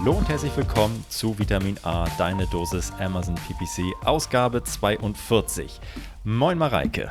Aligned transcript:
Hallo 0.00 0.12
und 0.12 0.28
herzlich 0.28 0.56
willkommen 0.56 1.04
zu 1.08 1.36
Vitamin 1.40 1.76
A, 1.82 2.06
deine 2.18 2.46
Dosis 2.46 2.92
Amazon 3.00 3.34
PPC, 3.34 3.92
Ausgabe 4.06 4.62
42. 4.62 5.80
Moin 6.22 6.56
Mareike. 6.56 7.10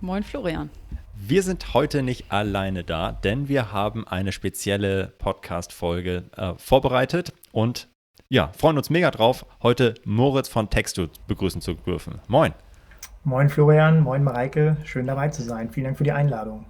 Moin 0.00 0.22
Florian. 0.22 0.70
Wir 1.16 1.42
sind 1.42 1.74
heute 1.74 2.02
nicht 2.04 2.30
alleine 2.30 2.84
da, 2.84 3.10
denn 3.10 3.48
wir 3.48 3.72
haben 3.72 4.06
eine 4.06 4.30
spezielle 4.30 5.12
Podcast-Folge 5.18 6.30
äh, 6.36 6.54
vorbereitet 6.56 7.32
und 7.50 7.88
ja, 8.28 8.52
freuen 8.56 8.78
uns 8.78 8.88
mega 8.88 9.10
drauf, 9.10 9.44
heute 9.60 9.94
Moritz 10.04 10.48
von 10.48 10.70
Textu 10.70 11.08
begrüßen 11.26 11.60
zu 11.60 11.74
dürfen. 11.74 12.20
Moin. 12.28 12.54
Moin 13.24 13.48
Florian, 13.48 14.00
moin 14.00 14.22
Mareike, 14.22 14.76
schön 14.84 15.08
dabei 15.08 15.28
zu 15.28 15.42
sein. 15.42 15.70
Vielen 15.70 15.86
Dank 15.86 15.98
für 15.98 16.04
die 16.04 16.12
Einladung. 16.12 16.66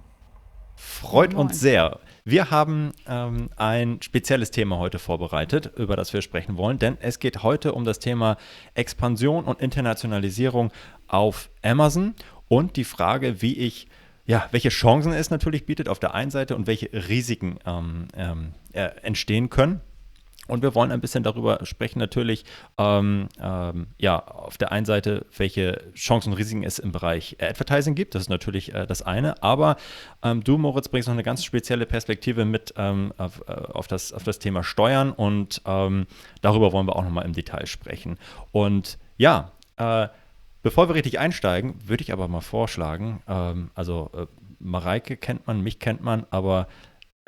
Freut 0.75 1.33
moin. 1.33 1.45
uns 1.45 1.59
sehr. 1.59 1.99
Wir 2.25 2.51
haben 2.51 2.91
ähm, 3.07 3.49
ein 3.55 4.01
spezielles 4.01 4.51
Thema 4.51 4.77
heute 4.77 4.99
vorbereitet, 4.99 5.71
über 5.77 5.95
das 5.95 6.13
wir 6.13 6.21
sprechen 6.21 6.57
wollen, 6.57 6.79
denn 6.79 6.97
es 7.01 7.19
geht 7.19 7.43
heute 7.43 7.73
um 7.73 7.85
das 7.85 7.99
Thema 7.99 8.37
Expansion 8.73 9.45
und 9.45 9.61
Internationalisierung 9.61 10.71
auf 11.07 11.49
Amazon 11.63 12.15
und 12.47 12.75
die 12.75 12.83
Frage, 12.83 13.41
wie 13.41 13.57
ich 13.57 13.87
ja, 14.25 14.47
welche 14.51 14.69
Chancen 14.69 15.11
es 15.11 15.31
natürlich 15.31 15.65
bietet 15.65 15.89
auf 15.89 15.97
der 15.97 16.13
einen 16.13 16.29
Seite 16.29 16.55
und 16.55 16.67
welche 16.67 16.91
Risiken 16.93 17.57
ähm, 17.65 18.09
ähm, 18.15 18.53
äh, 18.73 18.89
entstehen 19.01 19.49
können. 19.49 19.81
Und 20.49 20.61
wir 20.61 20.75
wollen 20.75 20.91
ein 20.91 21.01
bisschen 21.01 21.23
darüber 21.23 21.65
sprechen, 21.65 21.99
natürlich, 21.99 22.45
ähm, 22.77 23.29
ähm, 23.41 23.87
ja, 23.97 24.19
auf 24.19 24.57
der 24.57 24.71
einen 24.71 24.85
Seite, 24.85 25.25
welche 25.37 25.81
Chancen 25.93 26.31
und 26.31 26.37
Risiken 26.37 26.63
es 26.63 26.79
im 26.79 26.91
Bereich 26.91 27.37
Advertising 27.39 27.95
gibt. 27.95 28.15
Das 28.15 28.23
ist 28.23 28.29
natürlich 28.29 28.73
äh, 28.73 28.85
das 28.85 29.01
eine. 29.01 29.41
Aber 29.43 29.77
ähm, 30.23 30.43
du, 30.43 30.57
Moritz, 30.57 30.89
bringst 30.89 31.07
noch 31.07 31.13
eine 31.13 31.23
ganz 31.23 31.43
spezielle 31.43 31.85
Perspektive 31.85 32.45
mit 32.45 32.73
ähm, 32.77 33.13
auf, 33.17 33.41
äh, 33.47 33.51
auf, 33.51 33.87
das, 33.87 34.13
auf 34.13 34.23
das 34.23 34.39
Thema 34.39 34.63
Steuern 34.63 35.11
und 35.11 35.61
ähm, 35.65 36.07
darüber 36.41 36.71
wollen 36.71 36.87
wir 36.87 36.95
auch 36.95 37.03
nochmal 37.03 37.25
im 37.25 37.33
Detail 37.33 37.65
sprechen. 37.65 38.17
Und 38.51 38.97
ja, 39.17 39.51
äh, 39.77 40.07
bevor 40.63 40.87
wir 40.89 40.95
richtig 40.95 41.19
einsteigen, 41.19 41.75
würde 41.85 42.03
ich 42.03 42.13
aber 42.13 42.27
mal 42.27 42.41
vorschlagen, 42.41 43.21
ähm, 43.27 43.71
also 43.75 44.11
äh, 44.15 44.25
Mareike 44.59 45.17
kennt 45.17 45.47
man, 45.47 45.61
mich 45.61 45.79
kennt 45.79 46.03
man, 46.03 46.25
aber 46.31 46.67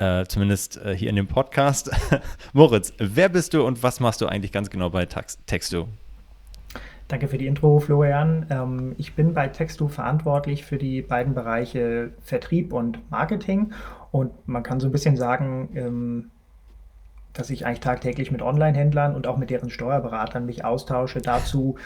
äh, 0.02 0.26
zumindest 0.26 0.84
äh, 0.84 0.96
hier 0.96 1.08
in 1.08 1.16
dem 1.16 1.28
Podcast. 1.28 1.90
Moritz, 2.52 2.92
wer 2.98 3.28
bist 3.28 3.54
du 3.54 3.64
und 3.64 3.82
was 3.82 4.00
machst 4.00 4.20
du 4.20 4.26
eigentlich 4.26 4.50
ganz 4.50 4.68
genau 4.68 4.90
bei 4.90 5.06
Textu? 5.06 5.86
Danke 7.06 7.28
für 7.28 7.38
die 7.38 7.46
Intro, 7.46 7.78
Florian. 7.78 8.46
Ähm, 8.50 8.94
ich 8.98 9.14
bin 9.14 9.32
bei 9.32 9.46
Textu 9.46 9.86
verantwortlich 9.86 10.64
für 10.64 10.78
die 10.78 11.02
beiden 11.02 11.34
Bereiche 11.34 12.10
Vertrieb 12.22 12.72
und 12.72 12.98
Marketing. 13.10 13.72
Und 14.10 14.32
man 14.48 14.64
kann 14.64 14.80
so 14.80 14.88
ein 14.88 14.92
bisschen 14.92 15.16
sagen, 15.16 15.68
ähm, 15.74 16.30
dass 17.32 17.50
ich 17.50 17.64
eigentlich 17.64 17.80
tagtäglich 17.80 18.32
mit 18.32 18.42
Online-Händlern 18.42 19.14
und 19.14 19.26
auch 19.28 19.36
mit 19.36 19.50
deren 19.50 19.70
Steuerberatern 19.70 20.44
mich 20.44 20.64
austausche 20.64 21.20
dazu, 21.20 21.76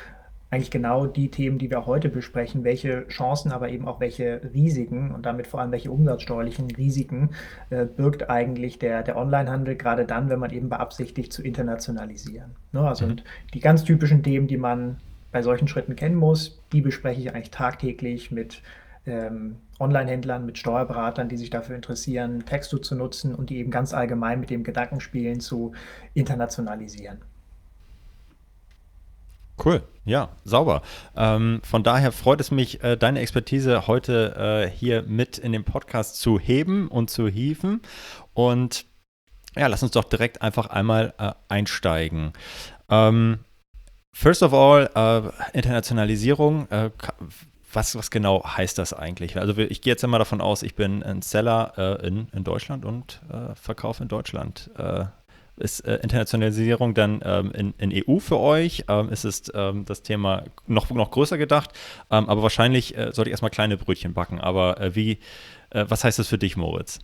eigentlich 0.51 0.71
genau 0.71 1.07
die 1.07 1.31
Themen, 1.31 1.59
die 1.59 1.71
wir 1.71 1.87
heute 1.87 2.09
besprechen, 2.09 2.63
welche 2.63 3.07
Chancen, 3.09 3.51
aber 3.51 3.69
eben 3.69 3.89
auch 3.89 3.99
welche 3.99 4.41
Risiken 4.55 5.13
und 5.13 5.27
damit 5.27 5.47
vor 5.47 5.61
allem 5.61 5.73
welche 5.73 5.91
umsatzsteuerlichen 5.91 6.71
Risiken 6.71 7.31
äh, 7.71 7.85
birgt 7.85 8.31
eigentlich 8.31 8.79
der, 8.79 9.03
der 9.03 9.17
Onlinehandel, 9.17 9.77
gerade 9.77 10.07
dann, 10.07 10.29
wenn 10.29 10.39
man 10.39 10.53
eben 10.53 10.69
beabsichtigt 10.69 11.33
zu 11.33 11.43
internationalisieren. 11.43 12.55
Ne? 12.73 12.81
Also 12.81 13.07
mhm. 13.07 13.17
die 13.55 13.61
ganz 13.61 13.83
typischen 13.83 14.23
Themen, 14.23 14.47
die 14.47 14.57
man 14.57 14.99
bei 15.33 15.43
solchen 15.43 15.67
Schritten 15.67 15.97
kennen 15.97 16.17
muss, 16.17 16.63
die 16.73 16.81
bespreche 16.81 17.21
ich 17.21 17.35
eigentlich 17.35 17.51
tagtäglich 17.51 18.31
mit 18.31 18.63
ähm, 19.05 19.57
Online-Händlern, 19.81 20.47
mit 20.47 20.59
Steuerberatern, 20.59 21.29
die 21.29 21.37
sich 21.37 21.51
dafür 21.51 21.77
interessieren, 21.77 22.45
Textu 22.47 22.79
zu 22.79 22.95
nutzen 22.95 23.35
und 23.35 23.51
die 23.51 23.59
eben 23.59 23.71
ganz 23.71 23.93
allgemein 23.93 24.41
mit 24.41 24.51
dem 24.51 24.63
Gedankenspielen 24.63 25.41
zu 25.41 25.73
internationalisieren. 26.15 27.19
Cool, 29.63 29.83
ja, 30.05 30.29
sauber. 30.45 30.83
Ähm, 31.17 31.61
von 31.65 31.83
daher 31.83 32.13
freut 32.13 32.41
es 32.41 32.51
mich, 32.51 32.83
äh, 32.85 32.97
deine 32.97 33.21
Expertise 33.21 33.87
heute 33.87 34.67
äh, 34.67 34.71
hier 34.71 35.03
mit 35.03 35.39
in 35.39 35.53
den 35.53 35.65
Podcast 35.65 36.21
zu 36.21 36.39
heben 36.39 36.89
und 36.89 37.11
zu 37.11 37.27
hieven. 37.27 37.81
Und 38.35 38.85
ja, 39.57 39.67
lass 39.69 39.83
uns 39.83 39.93
doch 39.93 40.05
direkt 40.05 40.43
einfach 40.43 40.67
einmal 40.67 41.15
äh, 41.19 41.33
einsteigen. 41.49 42.35
Ähm, 42.91 43.39
first 44.13 44.43
of 44.43 44.53
all, 44.53 44.91
äh, 44.95 45.57
Internationalisierung. 45.57 46.71
Äh, 46.71 46.91
was, 47.73 47.97
was 47.97 48.11
genau 48.11 48.45
heißt 48.45 48.79
das 48.79 48.93
eigentlich? 48.93 49.39
Also 49.39 49.57
ich 49.59 49.81
gehe 49.81 49.93
jetzt 49.93 50.05
einmal 50.05 50.19
davon 50.19 50.41
aus, 50.41 50.63
ich 50.63 50.77
bin 50.77 51.03
ein 51.03 51.21
Seller 51.21 51.73
äh, 51.77 52.07
in, 52.07 52.29
in 52.33 52.45
Deutschland 52.45 52.85
und 52.87 53.21
verkaufe 53.55 54.03
in 54.03 54.09
Deutschland 54.09 54.71
ist 55.57 55.81
äh, 55.81 55.97
Internationalisierung 55.97 56.95
dann 56.95 57.21
ähm, 57.25 57.51
in, 57.53 57.75
in, 57.79 58.05
EU 58.07 58.19
für 58.19 58.39
euch? 58.39 58.85
Ähm, 58.89 59.11
ist 59.11 59.25
es 59.25 59.51
ähm, 59.55 59.85
das 59.85 60.03
Thema 60.03 60.45
noch, 60.67 60.91
noch 60.91 61.11
größer 61.11 61.39
gedacht? 61.39 61.71
Ähm, 62.11 62.29
aber 62.29 62.43
wahrscheinlich 62.43 62.97
äh, 62.97 63.13
sollte 63.13 63.31
ich 63.31 63.33
erstmal 63.33 63.51
kleine 63.51 63.77
Brötchen 63.77 64.15
backen. 64.15 64.41
Aber 64.41 64.81
äh, 64.81 64.95
wie, 64.95 65.19
äh, 65.71 65.85
was 65.89 66.05
heißt 66.05 66.19
das 66.19 66.29
für 66.29 66.39
dich, 66.39 66.57
Moritz? 66.57 67.01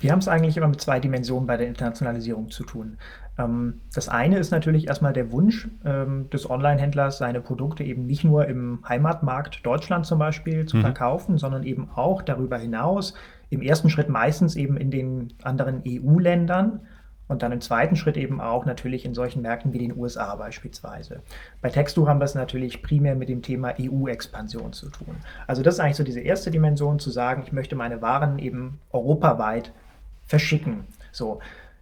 Wir 0.00 0.12
haben 0.12 0.18
es 0.18 0.28
eigentlich 0.28 0.56
immer 0.56 0.68
mit 0.68 0.80
zwei 0.80 1.00
Dimensionen 1.00 1.46
bei 1.46 1.56
der 1.56 1.68
Internationalisierung 1.68 2.50
zu 2.50 2.64
tun. 2.64 2.98
Ähm, 3.38 3.80
das 3.94 4.08
eine 4.08 4.38
ist 4.38 4.50
natürlich 4.50 4.88
erstmal 4.88 5.12
der 5.12 5.32
Wunsch 5.32 5.68
ähm, 5.84 6.28
des 6.30 6.48
Online-Händlers, 6.48 7.18
seine 7.18 7.40
Produkte 7.40 7.84
eben 7.84 8.06
nicht 8.06 8.24
nur 8.24 8.46
im 8.46 8.80
Heimatmarkt 8.88 9.64
Deutschland 9.64 10.06
zum 10.06 10.18
Beispiel 10.18 10.66
zu 10.66 10.78
mhm. 10.78 10.82
verkaufen, 10.82 11.38
sondern 11.38 11.62
eben 11.64 11.88
auch 11.94 12.22
darüber 12.22 12.58
hinaus 12.58 13.14
im 13.50 13.62
ersten 13.62 13.90
Schritt 13.90 14.08
meistens 14.08 14.56
eben 14.56 14.76
in 14.76 14.90
den 14.90 15.32
anderen 15.42 15.82
EU-Ländern 15.86 16.80
und 17.28 17.42
dann 17.42 17.52
im 17.52 17.60
zweiten 17.60 17.96
Schritt 17.96 18.16
eben 18.16 18.40
auch 18.40 18.66
natürlich 18.66 19.04
in 19.04 19.14
solchen 19.14 19.42
Märkten 19.42 19.72
wie 19.72 19.78
den 19.78 19.96
USA 19.96 20.34
beispielsweise. 20.36 21.22
Bei 21.60 21.70
Textu 21.70 22.06
haben 22.06 22.20
wir 22.20 22.24
es 22.24 22.34
natürlich 22.34 22.82
primär 22.82 23.16
mit 23.16 23.28
dem 23.28 23.42
Thema 23.42 23.74
EU-Expansion 23.80 24.72
zu 24.72 24.90
tun. 24.90 25.16
Also 25.46 25.62
das 25.62 25.74
ist 25.74 25.80
eigentlich 25.80 25.96
so 25.96 26.04
diese 26.04 26.20
erste 26.20 26.50
Dimension, 26.50 26.98
zu 26.98 27.10
sagen, 27.10 27.42
ich 27.44 27.52
möchte 27.52 27.74
meine 27.74 28.00
Waren 28.00 28.38
eben 28.38 28.78
europaweit 28.92 29.72
verschicken. 30.26 30.84
So, 31.10 31.40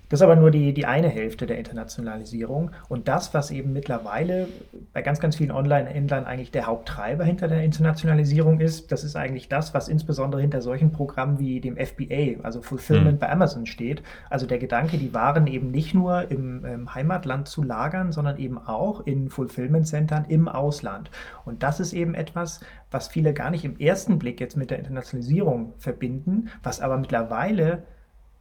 das 0.08 0.20
ist 0.20 0.24
aber 0.24 0.36
nur 0.36 0.50
die, 0.50 0.74
die 0.74 0.86
eine 0.86 1.08
Hälfte 1.08 1.46
der 1.46 1.58
Internationalisierung. 1.58 2.70
Und 2.88 3.08
das, 3.08 3.32
was 3.32 3.50
eben 3.50 3.72
mittlerweile 3.72 4.48
bei 4.92 5.02
ganz, 5.02 5.18
ganz 5.18 5.36
vielen 5.36 5.50
Online-Händlern 5.50 6.24
eigentlich 6.24 6.50
der 6.50 6.66
Haupttreiber 6.66 7.24
hinter 7.24 7.48
der 7.48 7.62
Internationalisierung 7.62 8.60
ist, 8.60 8.92
das 8.92 9.02
ist 9.02 9.16
eigentlich 9.16 9.48
das, 9.48 9.72
was 9.72 9.88
insbesondere 9.88 10.42
hinter 10.42 10.60
solchen 10.60 10.92
Programmen 10.92 11.38
wie 11.38 11.60
dem 11.60 11.76
FBA, 11.76 12.42
also 12.42 12.60
Fulfillment 12.60 13.14
mhm. 13.14 13.18
bei 13.18 13.30
Amazon 13.30 13.66
steht. 13.66 14.02
Also 14.28 14.46
der 14.46 14.58
Gedanke, 14.58 14.98
die 14.98 15.14
Waren 15.14 15.46
eben 15.46 15.70
nicht 15.70 15.94
nur 15.94 16.30
im, 16.30 16.64
im 16.64 16.94
Heimatland 16.94 17.48
zu 17.48 17.62
lagern, 17.62 18.12
sondern 18.12 18.38
eben 18.38 18.58
auch 18.58 19.06
in 19.06 19.30
Fulfillment-Centern 19.30 20.26
im 20.28 20.48
Ausland. 20.48 21.10
Und 21.44 21.62
das 21.62 21.80
ist 21.80 21.94
eben 21.94 22.14
etwas, 22.14 22.60
was 22.90 23.08
viele 23.08 23.32
gar 23.32 23.50
nicht 23.50 23.64
im 23.64 23.78
ersten 23.78 24.18
Blick 24.18 24.40
jetzt 24.40 24.56
mit 24.56 24.70
der 24.70 24.78
Internationalisierung 24.78 25.72
verbinden, 25.78 26.50
was 26.62 26.80
aber 26.80 26.98
mittlerweile 26.98 27.84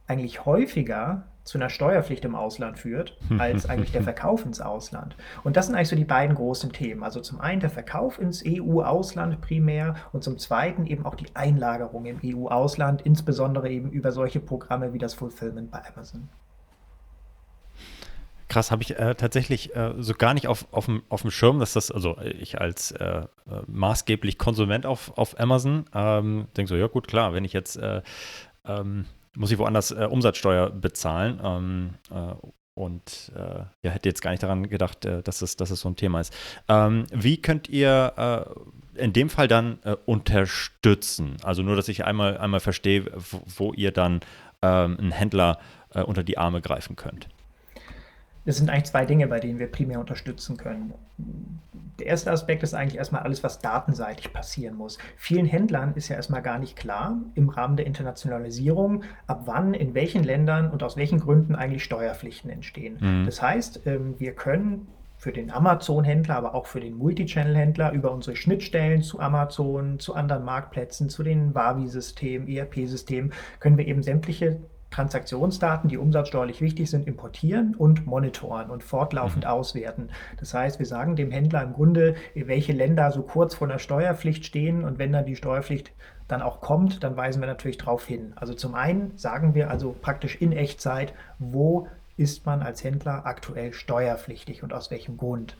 eigentlich 0.06 0.44
häufiger 0.44 1.24
zu 1.44 1.58
einer 1.58 1.68
Steuerpflicht 1.68 2.24
im 2.24 2.34
Ausland 2.34 2.78
führt, 2.78 3.16
als 3.38 3.68
eigentlich 3.68 3.92
der 3.92 4.02
Verkauf 4.02 4.44
ins 4.44 4.60
Ausland. 4.60 5.14
Und 5.44 5.56
das 5.56 5.66
sind 5.66 5.74
eigentlich 5.74 5.88
so 5.88 5.96
die 5.96 6.04
beiden 6.04 6.34
großen 6.34 6.72
Themen. 6.72 7.04
Also 7.04 7.20
zum 7.20 7.40
einen 7.40 7.60
der 7.60 7.70
Verkauf 7.70 8.18
ins 8.18 8.42
EU-Ausland 8.46 9.40
primär 9.40 9.94
und 10.12 10.24
zum 10.24 10.38
zweiten 10.38 10.86
eben 10.86 11.04
auch 11.04 11.14
die 11.14 11.26
Einlagerung 11.34 12.06
im 12.06 12.20
EU-Ausland, 12.24 13.02
insbesondere 13.02 13.68
eben 13.68 13.90
über 13.90 14.10
solche 14.10 14.40
Programme 14.40 14.92
wie 14.92 14.98
das 14.98 15.14
Fulfillment 15.14 15.70
bei 15.70 15.82
Amazon. 15.94 16.28
Krass, 18.48 18.70
habe 18.70 18.82
ich 18.82 18.98
äh, 18.98 19.14
tatsächlich 19.14 19.74
äh, 19.74 19.94
so 19.98 20.14
gar 20.14 20.34
nicht 20.34 20.48
auf, 20.48 20.66
auf, 20.70 20.88
auf 21.08 21.22
dem 21.22 21.30
Schirm, 21.30 21.58
dass 21.58 21.72
das, 21.72 21.90
also 21.90 22.16
ich 22.20 22.60
als 22.60 22.92
äh, 22.92 23.22
äh 23.22 23.26
maßgeblich 23.66 24.38
Konsument 24.38 24.86
auf, 24.86 25.16
auf 25.16 25.40
Amazon 25.40 25.86
ähm, 25.94 26.46
denke 26.56 26.68
so, 26.68 26.76
ja 26.76 26.86
gut, 26.86 27.08
klar, 27.08 27.32
wenn 27.32 27.44
ich 27.44 27.52
jetzt 27.52 27.76
äh, 27.76 28.02
ähm, 28.66 29.06
muss 29.36 29.50
ich 29.50 29.58
woanders 29.58 29.90
äh, 29.90 30.06
Umsatzsteuer 30.10 30.70
bezahlen. 30.70 31.40
Ähm, 31.42 31.90
äh, 32.10 32.34
und 32.74 33.30
äh, 33.36 33.64
ja, 33.82 33.90
hätte 33.90 34.08
jetzt 34.08 34.20
gar 34.20 34.32
nicht 34.32 34.42
daran 34.42 34.68
gedacht, 34.68 35.04
äh, 35.04 35.22
dass, 35.22 35.42
es, 35.42 35.56
dass 35.56 35.70
es 35.70 35.80
so 35.80 35.88
ein 35.88 35.96
Thema 35.96 36.20
ist. 36.20 36.34
Ähm, 36.68 37.06
wie 37.12 37.40
könnt 37.40 37.68
ihr 37.68 38.48
äh, 38.96 39.00
in 39.00 39.12
dem 39.12 39.30
Fall 39.30 39.46
dann 39.46 39.78
äh, 39.84 39.96
unterstützen? 40.06 41.36
Also 41.44 41.62
nur, 41.62 41.76
dass 41.76 41.88
ich 41.88 42.04
einmal, 42.04 42.38
einmal 42.38 42.60
verstehe, 42.60 43.06
wo, 43.14 43.42
wo 43.46 43.72
ihr 43.72 43.92
dann 43.92 44.20
ähm, 44.62 44.96
einen 44.98 45.12
Händler 45.12 45.58
unter 46.06 46.24
die 46.24 46.38
Arme 46.38 46.60
greifen 46.60 46.96
könnt? 46.96 47.28
Das 48.44 48.56
sind 48.56 48.70
eigentlich 48.70 48.84
zwei 48.84 49.06
Dinge, 49.06 49.26
bei 49.26 49.40
denen 49.40 49.58
wir 49.58 49.70
primär 49.70 50.00
unterstützen 50.00 50.56
können. 50.56 50.92
Der 51.98 52.06
erste 52.06 52.30
Aspekt 52.30 52.62
ist 52.62 52.74
eigentlich 52.74 52.98
erstmal 52.98 53.22
alles, 53.22 53.44
was 53.44 53.60
datenseitig 53.60 54.32
passieren 54.32 54.76
muss. 54.76 54.98
Vielen 55.16 55.46
Händlern 55.46 55.94
ist 55.94 56.08
ja 56.08 56.16
erstmal 56.16 56.42
gar 56.42 56.58
nicht 56.58 56.76
klar 56.76 57.16
im 57.34 57.48
Rahmen 57.48 57.76
der 57.76 57.86
Internationalisierung, 57.86 59.04
ab 59.26 59.42
wann, 59.46 59.74
in 59.74 59.94
welchen 59.94 60.24
Ländern 60.24 60.70
und 60.70 60.82
aus 60.82 60.96
welchen 60.96 61.20
Gründen 61.20 61.54
eigentlich 61.54 61.84
Steuerpflichten 61.84 62.50
entstehen. 62.50 62.98
Mhm. 63.00 63.26
Das 63.26 63.40
heißt, 63.40 63.86
ähm, 63.86 64.16
wir 64.18 64.32
können 64.32 64.88
für 65.16 65.32
den 65.32 65.50
Amazon-Händler, 65.50 66.36
aber 66.36 66.54
auch 66.54 66.66
für 66.66 66.80
den 66.80 66.98
Multichannel-Händler 66.98 67.92
über 67.92 68.12
unsere 68.12 68.36
Schnittstellen 68.36 69.00
zu 69.00 69.20
Amazon, 69.20 69.98
zu 69.98 70.14
anderen 70.14 70.44
Marktplätzen, 70.44 71.08
zu 71.08 71.22
den 71.22 71.54
Wavi-Systemen, 71.54 72.46
ERP-Systemen, 72.46 73.32
können 73.58 73.78
wir 73.78 73.86
eben 73.86 74.02
sämtliche 74.02 74.60
Transaktionsdaten, 74.94 75.90
die 75.90 75.98
umsatzsteuerlich 75.98 76.60
wichtig 76.60 76.88
sind, 76.88 77.08
importieren 77.08 77.74
und 77.74 78.06
monitoren 78.06 78.70
und 78.70 78.84
fortlaufend 78.84 79.44
mhm. 79.44 79.50
auswerten. 79.50 80.08
Das 80.38 80.54
heißt, 80.54 80.78
wir 80.78 80.86
sagen 80.86 81.16
dem 81.16 81.32
Händler 81.32 81.62
im 81.62 81.72
Grunde, 81.72 82.14
welche 82.34 82.72
Länder 82.72 83.10
so 83.10 83.22
kurz 83.22 83.56
vor 83.56 83.66
der 83.66 83.80
Steuerpflicht 83.80 84.46
stehen 84.46 84.84
und 84.84 84.98
wenn 85.00 85.12
dann 85.12 85.26
die 85.26 85.34
Steuerpflicht 85.34 85.92
dann 86.28 86.42
auch 86.42 86.60
kommt, 86.60 87.02
dann 87.02 87.16
weisen 87.16 87.42
wir 87.42 87.48
natürlich 87.48 87.78
darauf 87.78 88.06
hin. 88.06 88.34
Also 88.36 88.54
zum 88.54 88.74
einen 88.76 89.16
sagen 89.16 89.54
wir 89.54 89.68
also 89.68 89.94
praktisch 90.00 90.36
in 90.36 90.52
Echtzeit, 90.52 91.12
wo 91.40 91.88
ist 92.16 92.46
man 92.46 92.62
als 92.62 92.84
Händler 92.84 93.26
aktuell 93.26 93.72
steuerpflichtig 93.72 94.62
und 94.62 94.72
aus 94.72 94.92
welchem 94.92 95.16
Grund. 95.16 95.56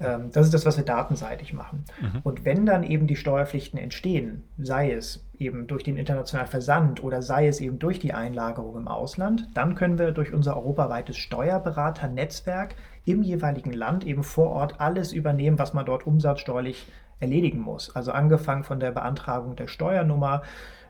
Ähm, 0.00 0.30
das 0.32 0.46
ist 0.46 0.54
das, 0.54 0.66
was 0.66 0.76
wir 0.76 0.84
datenseitig 0.84 1.52
machen. 1.52 1.84
Mhm. 2.00 2.20
Und 2.24 2.44
wenn 2.44 2.66
dann 2.66 2.82
eben 2.82 3.06
die 3.06 3.14
Steuerpflichten 3.14 3.78
entstehen, 3.78 4.42
sei 4.58 4.92
es 4.92 5.24
eben 5.42 5.66
durch 5.66 5.84
den 5.84 5.96
internationalen 5.96 6.48
Versand 6.48 7.02
oder 7.02 7.22
sei 7.22 7.48
es 7.48 7.60
eben 7.60 7.78
durch 7.78 7.98
die 7.98 8.14
Einlagerung 8.14 8.76
im 8.76 8.88
Ausland, 8.88 9.48
dann 9.54 9.74
können 9.74 9.98
wir 9.98 10.12
durch 10.12 10.32
unser 10.32 10.56
europaweites 10.56 11.16
Steuerberaternetzwerk 11.16 12.76
im 13.04 13.22
jeweiligen 13.22 13.72
Land 13.72 14.06
eben 14.06 14.22
vor 14.22 14.50
Ort 14.50 14.80
alles 14.80 15.12
übernehmen, 15.12 15.58
was 15.58 15.74
man 15.74 15.84
dort 15.84 16.06
umsatzsteuerlich 16.06 16.86
erledigen 17.20 17.60
muss. 17.60 17.94
Also 17.94 18.12
angefangen 18.12 18.64
von 18.64 18.80
der 18.80 18.92
Beantragung 18.92 19.56
der 19.56 19.68
Steuernummer, 19.68 20.42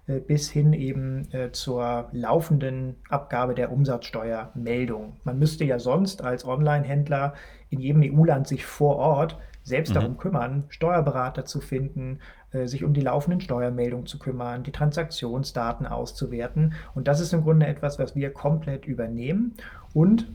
äh, 0.06 0.18
bis 0.18 0.50
hin 0.50 0.72
eben 0.72 1.32
äh, 1.32 1.52
zur 1.52 2.08
laufenden 2.12 2.96
Abgabe 3.08 3.54
der 3.54 3.70
Umsatzsteuermeldung. 3.70 5.20
Man 5.24 5.38
müsste 5.38 5.64
ja 5.64 5.78
sonst 5.78 6.24
als 6.24 6.44
Online-Händler 6.44 7.34
in 7.70 7.80
jedem 7.80 8.02
EU-Land 8.02 8.48
sich 8.48 8.66
vor 8.66 8.96
Ort 8.96 9.38
selbst 9.62 9.90
mhm. 9.90 9.94
darum 9.94 10.16
kümmern, 10.16 10.64
Steuerberater 10.68 11.44
zu 11.44 11.60
finden, 11.60 12.20
äh, 12.52 12.66
sich 12.66 12.84
um 12.84 12.94
die 12.94 13.00
laufenden 13.00 13.40
Steuermeldungen 13.40 14.06
zu 14.06 14.18
kümmern, 14.18 14.62
die 14.62 14.72
Transaktionsdaten 14.72 15.86
auszuwerten. 15.86 16.74
Und 16.94 17.08
das 17.08 17.20
ist 17.20 17.32
im 17.32 17.42
Grunde 17.42 17.66
etwas, 17.66 17.98
was 17.98 18.14
wir 18.14 18.32
komplett 18.32 18.86
übernehmen 18.86 19.54
und 19.94 20.28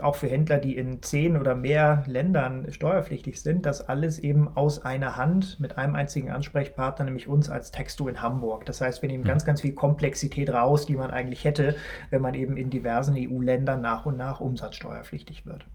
auch 0.00 0.16
für 0.16 0.28
Händler, 0.28 0.58
die 0.58 0.76
in 0.76 1.02
zehn 1.02 1.36
oder 1.36 1.54
mehr 1.54 2.02
Ländern 2.06 2.72
steuerpflichtig 2.72 3.40
sind, 3.40 3.66
das 3.66 3.88
alles 3.88 4.18
eben 4.18 4.48
aus 4.56 4.84
einer 4.84 5.16
Hand 5.16 5.60
mit 5.60 5.76
einem 5.76 5.94
einzigen 5.94 6.30
Ansprechpartner, 6.30 7.04
nämlich 7.04 7.28
uns 7.28 7.50
als 7.50 7.70
Texto 7.70 8.08
in 8.08 8.22
Hamburg. 8.22 8.64
Das 8.64 8.80
heißt, 8.80 9.02
wir 9.02 9.08
nehmen 9.08 9.24
ganz, 9.24 9.44
ganz 9.44 9.60
viel 9.60 9.74
Komplexität 9.74 10.50
raus, 10.50 10.86
die 10.86 10.96
man 10.96 11.10
eigentlich 11.10 11.44
hätte, 11.44 11.76
wenn 12.10 12.22
man 12.22 12.34
eben 12.34 12.56
in 12.56 12.70
diversen 12.70 13.14
EU-Ländern 13.16 13.80
nach 13.82 14.06
und 14.06 14.16
nach 14.16 14.40
umsatzsteuerpflichtig 14.40 15.44
wird. 15.46 15.66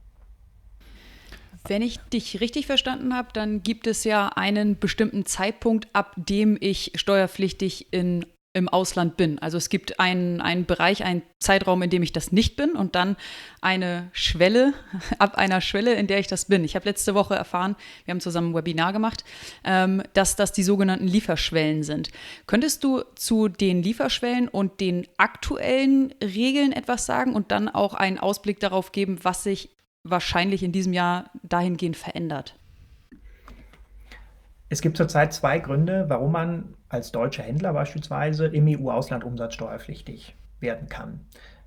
Wenn 1.65 1.81
ich 1.81 1.97
dich 2.13 2.39
richtig 2.41 2.65
verstanden 2.65 3.15
habe, 3.15 3.29
dann 3.33 3.63
gibt 3.63 3.87
es 3.87 4.03
ja 4.03 4.29
einen 4.29 4.77
bestimmten 4.79 5.25
Zeitpunkt, 5.25 5.87
ab 5.93 6.13
dem 6.17 6.57
ich 6.59 6.91
steuerpflichtig 6.95 7.87
in 7.91 8.25
im 8.57 8.67
Ausland 8.67 9.17
bin. 9.17 9.39
Also 9.39 9.57
es 9.57 9.69
gibt 9.69 9.99
einen, 9.99 10.41
einen 10.41 10.65
Bereich, 10.65 11.03
einen 11.03 11.21
Zeitraum, 11.39 11.83
in 11.83 11.89
dem 11.89 12.01
ich 12.01 12.11
das 12.11 12.31
nicht 12.31 12.55
bin 12.55 12.71
und 12.71 12.95
dann 12.95 13.15
eine 13.61 14.09
Schwelle, 14.11 14.73
ab 15.19 15.35
einer 15.37 15.61
Schwelle, 15.61 15.93
in 15.93 16.07
der 16.07 16.19
ich 16.19 16.27
das 16.27 16.45
bin. 16.45 16.63
Ich 16.63 16.75
habe 16.75 16.85
letzte 16.85 17.13
Woche 17.13 17.35
erfahren, 17.35 17.75
wir 18.05 18.13
haben 18.13 18.19
zusammen 18.19 18.51
ein 18.51 18.55
Webinar 18.55 18.93
gemacht, 18.93 19.23
ähm, 19.63 20.01
dass 20.13 20.35
das 20.35 20.51
die 20.51 20.63
sogenannten 20.63 21.07
Lieferschwellen 21.07 21.83
sind. 21.83 22.09
Könntest 22.47 22.83
du 22.83 23.03
zu 23.15 23.47
den 23.47 23.83
Lieferschwellen 23.83 24.47
und 24.47 24.81
den 24.81 25.07
aktuellen 25.17 26.13
Regeln 26.21 26.71
etwas 26.71 27.05
sagen 27.05 27.33
und 27.33 27.51
dann 27.51 27.69
auch 27.69 27.93
einen 27.93 28.17
Ausblick 28.17 28.59
darauf 28.59 28.91
geben, 28.91 29.19
was 29.21 29.43
sich 29.43 29.69
wahrscheinlich 30.09 30.63
in 30.63 30.71
diesem 30.71 30.93
Jahr 30.93 31.25
dahingehend 31.43 31.97
verändert? 31.97 32.57
Es 34.69 34.81
gibt 34.81 34.97
zurzeit 34.97 35.33
zwei 35.33 35.59
Gründe, 35.59 36.05
warum 36.09 36.33
man 36.33 36.75
als 36.89 37.11
deutscher 37.11 37.43
Händler 37.43 37.73
beispielsweise 37.73 38.47
im 38.47 38.67
EU-Ausland 38.67 39.23
umsatzsteuerpflichtig 39.23 40.35
werden 40.59 40.89
kann. 40.89 41.21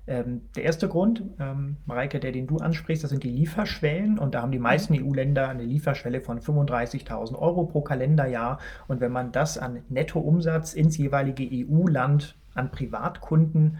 Ähm, 0.07 0.41
der 0.55 0.63
erste 0.63 0.87
Grund, 0.87 1.23
ähm, 1.39 1.77
Mareike, 1.85 2.19
der 2.19 2.31
den 2.31 2.47
du 2.47 2.57
ansprichst, 2.57 3.03
das 3.03 3.11
sind 3.11 3.23
die 3.23 3.29
Lieferschwellen. 3.29 4.17
Und 4.19 4.35
da 4.35 4.41
haben 4.41 4.51
die 4.51 4.59
meisten 4.59 4.93
mhm. 4.93 5.07
EU-Länder 5.07 5.47
eine 5.47 5.63
Lieferschwelle 5.63 6.21
von 6.21 6.39
35.000 6.39 7.35
Euro 7.35 7.65
pro 7.65 7.81
Kalenderjahr. 7.81 8.59
Und 8.87 8.99
wenn 8.99 9.11
man 9.11 9.31
das 9.31 9.57
an 9.57 9.83
Nettoumsatz 9.89 10.73
ins 10.73 10.97
jeweilige 10.97 11.47
EU-Land 11.51 12.35
an 12.55 12.71
Privatkunden 12.71 13.77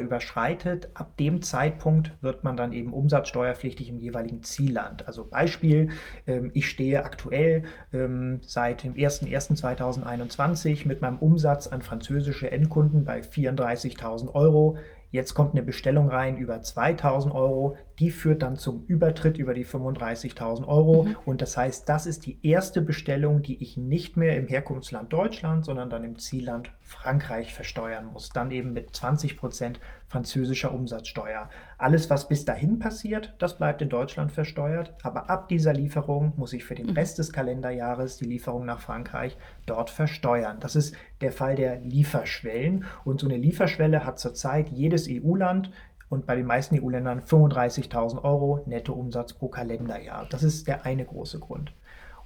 überschreitet, 0.00 0.90
ab 0.94 1.16
dem 1.16 1.42
Zeitpunkt 1.42 2.12
wird 2.20 2.44
man 2.44 2.56
dann 2.56 2.72
eben 2.72 2.92
umsatzsteuerpflichtig 2.92 3.88
im 3.88 3.98
jeweiligen 3.98 4.42
Zielland. 4.42 5.06
Also 5.06 5.24
Beispiel, 5.24 5.90
ähm, 6.26 6.50
ich 6.54 6.68
stehe 6.68 7.04
aktuell 7.04 7.64
ähm, 7.92 8.40
seit 8.42 8.84
dem 8.84 8.94
01.01.2021 8.94 10.86
mit 10.86 11.00
meinem 11.00 11.18
Umsatz 11.18 11.66
an 11.66 11.82
französische 11.82 12.50
Endkunden 12.50 13.04
bei 13.04 13.20
34.000 13.20 14.34
Euro. 14.34 14.78
Jetzt 15.10 15.34
kommt 15.34 15.52
eine 15.52 15.62
Bestellung 15.62 16.08
rein 16.08 16.38
über 16.38 16.62
2000 16.62 17.34
Euro, 17.34 17.76
die 17.98 18.10
führt 18.10 18.42
dann 18.42 18.56
zum 18.56 18.84
Übertritt 18.86 19.38
über 19.38 19.54
die 19.54 19.66
35.000 19.66 20.66
Euro. 20.66 21.04
Mhm. 21.04 21.16
Und 21.24 21.42
das 21.42 21.56
heißt, 21.56 21.88
das 21.88 22.06
ist 22.06 22.26
die 22.26 22.38
erste 22.42 22.80
Bestellung, 22.80 23.42
die 23.42 23.62
ich 23.62 23.76
nicht 23.76 24.16
mehr 24.16 24.36
im 24.36 24.46
Herkunftsland 24.46 25.12
Deutschland, 25.12 25.64
sondern 25.64 25.90
dann 25.90 26.04
im 26.04 26.18
Zielland 26.18 26.72
Frankreich 26.82 27.54
versteuern 27.54 28.06
muss. 28.12 28.30
Dann 28.30 28.50
eben 28.50 28.72
mit 28.72 28.94
20 28.94 29.36
Prozent 29.36 29.80
französischer 30.08 30.74
Umsatzsteuer. 30.74 31.48
Alles, 31.78 32.10
was 32.10 32.28
bis 32.28 32.44
dahin 32.44 32.78
passiert, 32.78 33.34
das 33.38 33.56
bleibt 33.56 33.80
in 33.80 33.88
Deutschland 33.88 34.30
versteuert. 34.30 34.94
Aber 35.02 35.30
ab 35.30 35.48
dieser 35.48 35.72
Lieferung 35.72 36.34
muss 36.36 36.52
ich 36.52 36.64
für 36.64 36.74
den 36.74 36.88
mhm. 36.88 36.92
Rest 36.92 37.18
des 37.18 37.32
Kalenderjahres 37.32 38.18
die 38.18 38.26
Lieferung 38.26 38.66
nach 38.66 38.80
Frankreich 38.80 39.36
dort 39.64 39.90
versteuern. 39.90 40.58
Das 40.60 40.76
ist 40.76 40.94
der 41.22 41.32
Fall 41.32 41.56
der 41.56 41.80
Lieferschwellen. 41.80 42.84
Und 43.04 43.20
so 43.20 43.26
eine 43.26 43.38
Lieferschwelle 43.38 44.04
hat 44.04 44.18
zurzeit 44.18 44.68
jedes 44.68 45.08
EU-Land 45.08 45.70
und 46.12 46.26
bei 46.26 46.36
den 46.36 46.44
meisten 46.44 46.78
EU-Ländern 46.78 47.22
35.000 47.22 48.22
Euro 48.22 48.62
Nettoumsatz 48.66 49.32
pro 49.32 49.48
Kalenderjahr. 49.48 50.26
Das 50.28 50.42
ist 50.42 50.68
der 50.68 50.84
eine 50.84 51.06
große 51.06 51.40
Grund. 51.40 51.72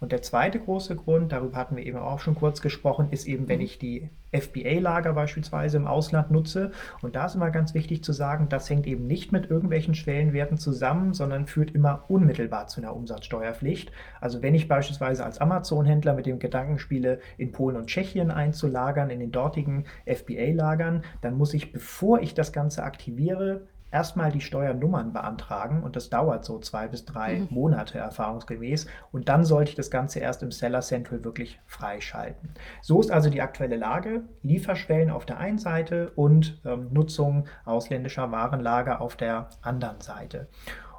Und 0.00 0.10
der 0.10 0.22
zweite 0.22 0.58
große 0.58 0.96
Grund, 0.96 1.30
darüber 1.30 1.56
hatten 1.56 1.76
wir 1.76 1.86
eben 1.86 1.98
auch 1.98 2.18
schon 2.18 2.34
kurz 2.34 2.60
gesprochen, 2.60 3.08
ist 3.12 3.26
eben, 3.26 3.48
wenn 3.48 3.60
mhm. 3.60 3.64
ich 3.64 3.78
die 3.78 4.10
FBA-Lager 4.32 5.12
beispielsweise 5.12 5.76
im 5.76 5.86
Ausland 5.86 6.32
nutze. 6.32 6.72
Und 7.00 7.14
da 7.14 7.26
ist 7.26 7.36
immer 7.36 7.50
ganz 7.50 7.74
wichtig 7.74 8.02
zu 8.02 8.12
sagen, 8.12 8.48
das 8.48 8.68
hängt 8.68 8.88
eben 8.88 9.06
nicht 9.06 9.30
mit 9.30 9.48
irgendwelchen 9.48 9.94
Schwellenwerten 9.94 10.58
zusammen, 10.58 11.14
sondern 11.14 11.46
führt 11.46 11.70
immer 11.70 12.04
unmittelbar 12.08 12.66
zu 12.66 12.80
einer 12.80 12.94
Umsatzsteuerpflicht. 12.94 13.92
Also 14.20 14.42
wenn 14.42 14.56
ich 14.56 14.66
beispielsweise 14.66 15.24
als 15.24 15.40
Amazon-Händler 15.40 16.14
mit 16.14 16.26
dem 16.26 16.40
Gedanken 16.40 16.80
spiele, 16.80 17.20
in 17.38 17.52
Polen 17.52 17.76
und 17.76 17.86
Tschechien 17.86 18.32
einzulagern, 18.32 19.10
in 19.10 19.20
den 19.20 19.30
dortigen 19.30 19.84
FBA-Lagern, 20.06 21.04
dann 21.20 21.38
muss 21.38 21.54
ich, 21.54 21.72
bevor 21.72 22.20
ich 22.20 22.34
das 22.34 22.52
Ganze 22.52 22.82
aktiviere, 22.82 23.62
erstmal 23.90 24.32
die 24.32 24.40
Steuernummern 24.40 25.12
beantragen 25.12 25.82
und 25.82 25.96
das 25.96 26.10
dauert 26.10 26.44
so 26.44 26.58
zwei 26.58 26.88
bis 26.88 27.04
drei 27.04 27.40
mhm. 27.40 27.48
Monate 27.50 27.98
erfahrungsgemäß 27.98 28.86
und 29.12 29.28
dann 29.28 29.44
sollte 29.44 29.70
ich 29.70 29.76
das 29.76 29.90
Ganze 29.90 30.20
erst 30.20 30.42
im 30.42 30.52
Seller 30.52 30.80
Central 30.80 31.24
wirklich 31.24 31.60
freischalten. 31.66 32.50
So 32.82 33.00
ist 33.00 33.10
also 33.10 33.30
die 33.30 33.42
aktuelle 33.42 33.76
Lage. 33.76 34.22
Lieferschwellen 34.42 35.10
auf 35.10 35.26
der 35.26 35.38
einen 35.38 35.58
Seite 35.58 36.10
und 36.16 36.60
ähm, 36.64 36.88
Nutzung 36.92 37.46
ausländischer 37.64 38.30
Warenlager 38.30 39.00
auf 39.00 39.16
der 39.16 39.48
anderen 39.62 40.00
Seite. 40.00 40.48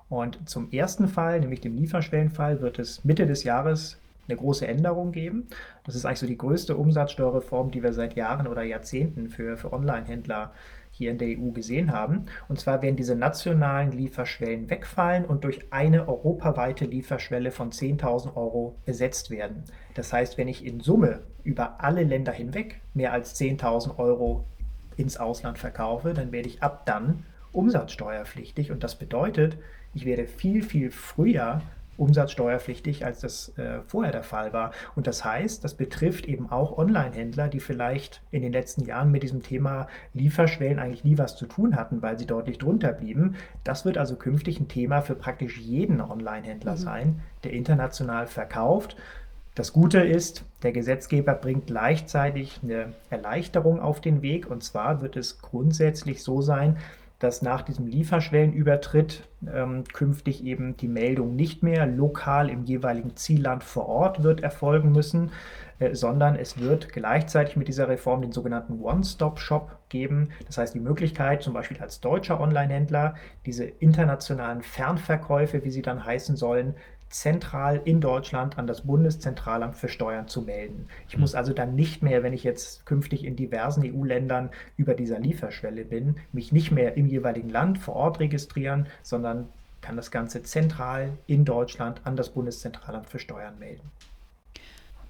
Und 0.10 0.50
zum 0.50 0.72
ersten 0.72 1.08
Fall, 1.08 1.40
nämlich 1.42 1.62
dem 1.62 1.76
Lieferschwellenfall, 1.76 2.62
wird 2.62 2.80
es 2.80 3.04
Mitte 3.04 3.26
des 3.26 3.44
Jahres 3.44 3.98
eine 4.28 4.38
große 4.38 4.68
Änderung 4.68 5.12
geben. 5.12 5.48
Das 5.86 5.96
ist 5.96 6.06
eigentlich 6.06 6.20
so 6.20 6.28
die 6.28 6.38
größte 6.38 6.76
Umsatzsteuerreform, 6.76 7.72
die 7.72 7.84
wir 7.84 7.94
seit 7.94 8.16
Jahren 8.16 8.48
oder 8.48 8.64
Jahrzehnten 8.64 9.30
für, 9.30 9.58
für 9.58 9.72
Online-Händler 9.72 10.52
hier 10.98 11.12
in 11.12 11.18
der 11.18 11.30
EU 11.30 11.52
gesehen 11.52 11.92
haben. 11.92 12.26
Und 12.48 12.60
zwar 12.60 12.82
werden 12.82 12.96
diese 12.96 13.16
nationalen 13.16 13.92
Lieferschwellen 13.92 14.70
wegfallen 14.70 15.26
und 15.26 15.44
durch 15.44 15.72
eine 15.72 16.08
europaweite 16.08 16.86
Lieferschwelle 16.86 17.52
von 17.52 17.72
10.000 17.72 18.36
Euro 18.36 18.76
ersetzt 18.86 19.30
werden. 19.30 19.64
Das 19.94 20.12
heißt, 20.12 20.38
wenn 20.38 20.48
ich 20.48 20.66
in 20.66 20.80
Summe 20.80 21.22
über 21.44 21.82
alle 21.84 22.04
Länder 22.04 22.32
hinweg 22.32 22.82
mehr 22.94 23.14
als 23.14 23.40
10.000 23.40 23.98
Euro 23.98 24.46
ins 24.98 25.18
Ausland 25.18 25.60
verkaufe, 25.60 26.14
dann 26.14 26.32
werde 26.32 26.50
ich 26.50 26.64
ab 26.64 26.86
dann 26.86 27.24
umsatzsteuerpflichtig. 27.52 28.72
Und 28.72 28.84
das 28.84 28.96
bedeutet, 28.96 29.58
ich 29.94 30.06
werde 30.06 30.28
viel, 30.28 30.64
viel 30.64 30.92
früher 30.92 31.62
umsatzsteuerpflichtig, 31.98 33.06
als 33.06 33.20
das 33.20 33.58
äh, 33.58 33.82
vorher 33.88 34.12
der 34.12 34.24
Fall 34.24 34.54
war. 34.54 34.72
Und 34.96 35.08
das 35.08 35.26
heißt, 35.26 35.64
das 35.64 35.74
betrifft 35.74 36.26
eben 36.26 36.50
auch 36.50 36.78
Online-Händler, 36.78 37.48
die 37.48 37.60
vielleicht 37.60 38.22
in 38.32 38.42
den 38.42 38.54
letzten 38.54 38.86
Jahren 38.86 39.12
mit 39.12 39.24
diesem 39.24 39.44
Thema 39.44 39.88
Lieferschwellen 40.14 40.80
eigentlich 40.80 41.04
nie 41.04 41.18
was 41.18 41.36
zu 41.36 41.46
tun 41.48 41.76
hatten, 41.76 42.02
weil 42.02 42.18
sie 42.18 42.26
deutlich 42.26 42.58
drunter 42.58 42.94
blieben. 42.94 43.36
Das 43.64 43.84
wird 43.84 43.98
also 43.98 44.16
künftig 44.16 44.60
ein 44.60 44.68
Thema 44.68 45.02
für 45.02 45.16
praktisch 45.16 45.58
jeden 45.58 46.00
Online-Händler 46.00 46.74
mhm. 46.74 46.78
sein, 46.78 47.20
der 47.44 47.54
international 47.54 48.28
verkauft. 48.28 48.96
Das 49.58 49.74
Gute 49.74 50.02
ist, 50.02 50.46
der 50.62 50.72
Gesetzgeber 50.72 51.34
bringt 51.34 51.66
gleichzeitig 51.66 52.60
eine 52.62 52.94
Erleichterung 53.10 53.80
auf 53.80 54.02
den 54.02 54.22
Weg. 54.22 54.52
Und 54.52 54.64
zwar 54.64 55.02
wird 55.02 55.16
es 55.16 55.42
grundsätzlich 55.42 56.22
so 56.22 56.44
sein, 56.44 56.78
dass 57.20 57.42
nach 57.42 57.64
diesem 57.64 57.88
Lieferschwellenübertritt 57.88 59.28
ähm, 59.52 59.84
künftig 59.92 60.44
eben 60.44 60.78
die 60.78 60.88
Meldung 60.88 61.36
nicht 61.36 61.64
mehr 61.64 61.86
lokal 61.88 62.50
im 62.50 62.64
jeweiligen 62.64 63.16
Zielland 63.16 63.64
vor 63.64 63.88
Ort 63.88 64.24
wird 64.24 64.42
erfolgen 64.42 64.92
müssen, 64.92 65.32
äh, 65.80 65.96
sondern 65.96 66.36
es 66.36 66.60
wird 66.60 66.94
gleichzeitig 66.94 67.56
mit 67.56 67.68
dieser 67.68 67.88
Reform 67.88 68.22
den 68.22 68.32
sogenannten 68.32 68.80
One-Stop-Shop 68.82 69.78
geben. 69.90 70.30
Das 70.46 70.58
heißt, 70.58 70.76
die 70.76 70.80
Möglichkeit, 70.80 71.42
zum 71.42 71.54
Beispiel 71.54 71.80
als 71.80 72.02
deutscher 72.02 72.40
Online-Händler 72.40 73.16
diese 73.46 73.66
internationalen 73.66 74.62
Fernverkäufe, 74.62 75.64
wie 75.64 75.72
sie 75.72 75.82
dann 75.82 76.06
heißen 76.06 76.36
sollen, 76.36 76.76
zentral 77.10 77.82
in 77.86 78.02
Deutschland 78.02 78.58
an 78.58 78.68
das 78.68 78.82
Bundeszentralamt 78.82 79.76
für 79.76 79.90
Steuern 79.90 80.28
zu 80.28 80.42
melden. 80.42 80.88
Ich 81.08 81.14
hm. 81.14 81.22
muss 81.22 81.36
also 81.36 81.54
dann 81.54 81.76
nicht 81.76 82.04
mehr, 82.04 82.24
wenn 82.24 82.34
ich 82.34 82.44
jetzt 82.44 82.86
künftig 82.86 83.24
in 83.24 83.36
diversen 83.36 83.84
EU-Ländern 83.84 84.50
über 84.76 84.94
dieser 84.94 85.20
Lieferschwelle 85.20 85.86
bin, 85.86 86.18
mich 86.32 86.52
nicht 86.52 86.72
mehr 86.72 86.96
im 86.98 87.08
jeweiligen 87.08 87.50
Land 87.50 87.78
vor 87.78 87.96
Ort 87.96 88.20
registrieren, 88.20 88.88
sondern 89.04 89.48
kann 89.82 89.96
das 89.96 90.12
Ganze 90.12 90.44
zentral 90.44 91.18
in 91.28 91.46
Deutschland 91.46 92.02
an 92.04 92.16
das 92.16 92.30
Bundeszentralamt 92.30 93.08
für 93.10 93.20
Steuern 93.20 93.58
melden. 93.60 93.92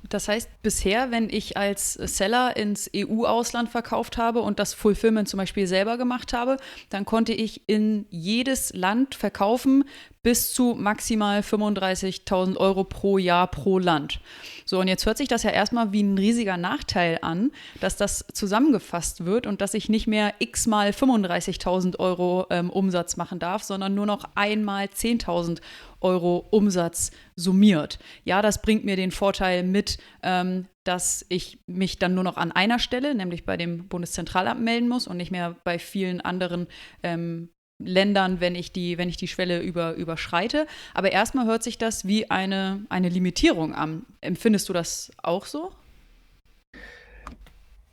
Das 0.09 0.27
heißt, 0.27 0.49
bisher, 0.61 1.11
wenn 1.11 1.29
ich 1.29 1.57
als 1.57 1.93
Seller 1.93 2.55
ins 2.55 2.89
EU-Ausland 2.95 3.69
verkauft 3.69 4.17
habe 4.17 4.41
und 4.41 4.59
das 4.59 4.73
Fulfillment 4.73 5.27
zum 5.27 5.37
Beispiel 5.37 5.67
selber 5.67 5.97
gemacht 5.97 6.33
habe, 6.33 6.57
dann 6.89 7.05
konnte 7.05 7.33
ich 7.33 7.67
in 7.67 8.05
jedes 8.09 8.73
Land 8.73 9.15
verkaufen 9.15 9.83
bis 10.23 10.53
zu 10.53 10.75
maximal 10.77 11.39
35.000 11.39 12.57
Euro 12.57 12.83
pro 12.83 13.17
Jahr 13.17 13.47
pro 13.47 13.79
Land. 13.79 14.19
So, 14.65 14.79
und 14.81 14.89
jetzt 14.89 15.05
hört 15.05 15.17
sich 15.17 15.29
das 15.29 15.43
ja 15.43 15.51
erstmal 15.51 15.93
wie 15.93 16.03
ein 16.03 16.17
riesiger 16.17 16.57
Nachteil 16.57 17.19
an, 17.21 17.51
dass 17.79 17.95
das 17.95 18.25
zusammengefasst 18.33 19.23
wird 19.23 19.47
und 19.47 19.61
dass 19.61 19.73
ich 19.73 19.87
nicht 19.87 20.05
mehr 20.05 20.33
x 20.39 20.67
mal 20.67 20.89
35.000 20.89 21.99
Euro 21.99 22.45
ähm, 22.49 22.69
Umsatz 22.69 23.15
machen 23.15 23.39
darf, 23.39 23.63
sondern 23.63 23.95
nur 23.95 24.05
noch 24.05 24.25
einmal 24.35 24.87
10.000 24.87 25.61
Euro 26.01 26.47
Umsatz 26.51 27.11
summiert. 27.35 27.99
Ja, 28.23 28.41
das 28.41 28.61
bringt 28.61 28.85
mir 28.85 28.95
den 28.95 29.11
Vorteil 29.11 29.63
mit, 29.63 29.97
ähm, 30.23 30.67
dass 30.83 31.25
ich 31.29 31.59
mich 31.67 31.99
dann 31.99 32.15
nur 32.15 32.23
noch 32.23 32.37
an 32.37 32.51
einer 32.51 32.79
Stelle, 32.79 33.15
nämlich 33.15 33.45
bei 33.45 33.57
dem 33.57 33.87
Bundeszentralamt 33.87 34.61
melden 34.61 34.89
muss 34.89 35.07
und 35.07 35.17
nicht 35.17 35.31
mehr 35.31 35.55
bei 35.63 35.79
vielen 35.79 36.21
anderen 36.21 36.67
ähm, 37.03 37.49
Ländern, 37.79 38.39
wenn 38.41 38.55
ich 38.55 38.71
die, 38.71 38.97
wenn 38.97 39.09
ich 39.09 39.17
die 39.17 39.27
Schwelle 39.27 39.61
über, 39.61 39.93
überschreite. 39.93 40.65
Aber 40.93 41.11
erstmal 41.11 41.45
hört 41.45 41.63
sich 41.63 41.77
das 41.77 42.07
wie 42.07 42.31
eine, 42.31 42.85
eine 42.89 43.09
Limitierung 43.09 43.75
an. 43.75 44.05
Empfindest 44.21 44.67
du 44.69 44.73
das 44.73 45.11
auch 45.21 45.45
so? 45.45 45.71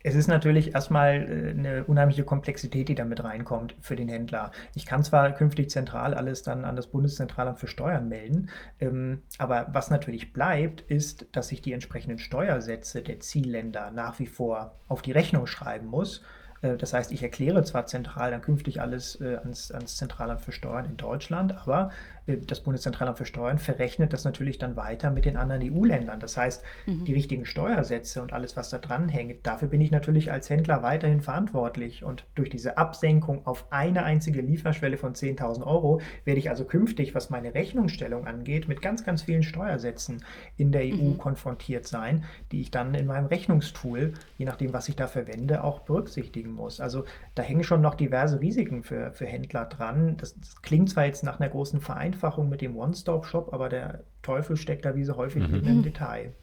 Es 0.07 0.13
ist 0.13 0.27
natürlich 0.27 0.75
erstmal 0.75 1.15
äh, 1.15 1.49
eine 1.49 1.83
unheimliche 1.85 2.23
Komplexität, 2.23 2.89
die 2.89 2.93
damit 2.93 3.23
reinkommt 3.23 3.75
für 3.81 3.95
den 3.95 4.07
Händler. 4.07 4.51
Ich 4.75 4.85
kann 4.85 5.03
zwar 5.03 5.31
künftig 5.31 5.71
zentral 5.71 6.13
alles 6.13 6.43
dann 6.43 6.63
an 6.63 6.75
das 6.75 6.85
Bundeszentralamt 6.85 7.57
für 7.57 7.65
Steuern 7.65 8.07
melden, 8.07 8.49
ähm, 8.79 9.23
aber 9.39 9.65
was 9.71 9.89
natürlich 9.89 10.31
bleibt, 10.31 10.81
ist, 10.81 11.25
dass 11.31 11.51
ich 11.51 11.63
die 11.63 11.73
entsprechenden 11.73 12.19
Steuersätze 12.19 13.01
der 13.01 13.19
Zielländer 13.19 13.89
nach 13.89 14.19
wie 14.19 14.27
vor 14.27 14.75
auf 14.87 15.01
die 15.01 15.11
Rechnung 15.11 15.47
schreiben 15.47 15.87
muss. 15.87 16.21
Äh, 16.61 16.77
das 16.77 16.93
heißt, 16.93 17.11
ich 17.11 17.23
erkläre 17.23 17.63
zwar 17.63 17.87
zentral 17.87 18.29
dann 18.29 18.41
künftig 18.41 18.81
alles 18.81 19.19
äh, 19.21 19.37
ans, 19.37 19.71
ans 19.71 19.97
Zentralamt 19.97 20.41
für 20.41 20.51
Steuern 20.51 20.85
in 20.85 20.97
Deutschland, 20.97 21.57
aber 21.57 21.89
das 22.27 22.61
Bundeszentralamt 22.61 23.17
für 23.17 23.25
Steuern 23.25 23.59
verrechnet 23.59 24.11
das 24.11 24.23
natürlich 24.23 24.57
dann 24.57 24.75
weiter 24.75 25.11
mit 25.11 25.25
den 25.25 25.37
anderen 25.37 25.61
EU-Ländern. 25.61 26.19
Das 26.19 26.37
heißt, 26.37 26.63
mhm. 26.87 27.05
die 27.05 27.13
richtigen 27.13 27.45
Steuersätze 27.45 28.21
und 28.21 28.33
alles, 28.33 28.57
was 28.57 28.69
da 28.69 28.79
dran 28.79 29.09
hängt, 29.09 29.45
dafür 29.45 29.67
bin 29.67 29.81
ich 29.81 29.91
natürlich 29.91 30.31
als 30.31 30.49
Händler 30.49 30.81
weiterhin 30.81 31.21
verantwortlich. 31.21 32.03
Und 32.03 32.25
durch 32.33 32.49
diese 32.49 32.77
Absenkung 32.77 33.45
auf 33.45 33.71
eine 33.71 34.03
einzige 34.03 34.41
Lieferschwelle 34.41 34.97
von 34.97 35.13
10.000 35.13 35.63
Euro 35.65 36.01
werde 36.23 36.39
ich 36.39 36.49
also 36.49 36.65
künftig, 36.65 37.13
was 37.13 37.29
meine 37.29 37.53
Rechnungsstellung 37.53 38.25
angeht, 38.25 38.67
mit 38.67 38.81
ganz, 38.81 39.03
ganz 39.05 39.21
vielen 39.21 39.43
Steuersätzen 39.43 40.23
in 40.57 40.71
der 40.71 40.81
EU 40.81 41.11
mhm. 41.11 41.17
konfrontiert 41.19 41.85
sein, 41.85 42.23
die 42.51 42.61
ich 42.61 42.71
dann 42.71 42.95
in 42.95 43.05
meinem 43.05 43.27
Rechnungstool, 43.27 44.13
je 44.37 44.45
nachdem, 44.45 44.73
was 44.73 44.89
ich 44.89 44.95
da 44.95 45.07
verwende, 45.07 45.63
auch 45.63 45.81
berücksichtigen 45.81 46.51
muss. 46.51 46.79
Also 46.79 47.05
da 47.35 47.43
hängen 47.43 47.63
schon 47.63 47.81
noch 47.81 47.93
diverse 47.93 48.41
Risiken 48.41 48.81
für, 48.81 49.11
für 49.11 49.27
Händler 49.27 49.65
dran. 49.65 50.17
Das, 50.17 50.35
das 50.39 50.61
klingt 50.63 50.89
zwar 50.89 51.05
jetzt 51.05 51.23
nach 51.23 51.39
einer 51.39 51.49
großen 51.49 51.81
Vereinfachung, 51.81 52.14
Vereinfachung 52.15 52.49
mit 52.49 52.61
dem 52.61 52.77
One-Stop-Shop, 52.77 53.53
aber 53.53 53.69
der 53.69 54.03
Teufel 54.21 54.57
steckt 54.57 54.85
da 54.85 54.95
wie 54.95 55.03
so 55.03 55.15
häufig 55.15 55.47
mhm. 55.47 55.67
im 55.67 55.83
Detail. 55.83 56.33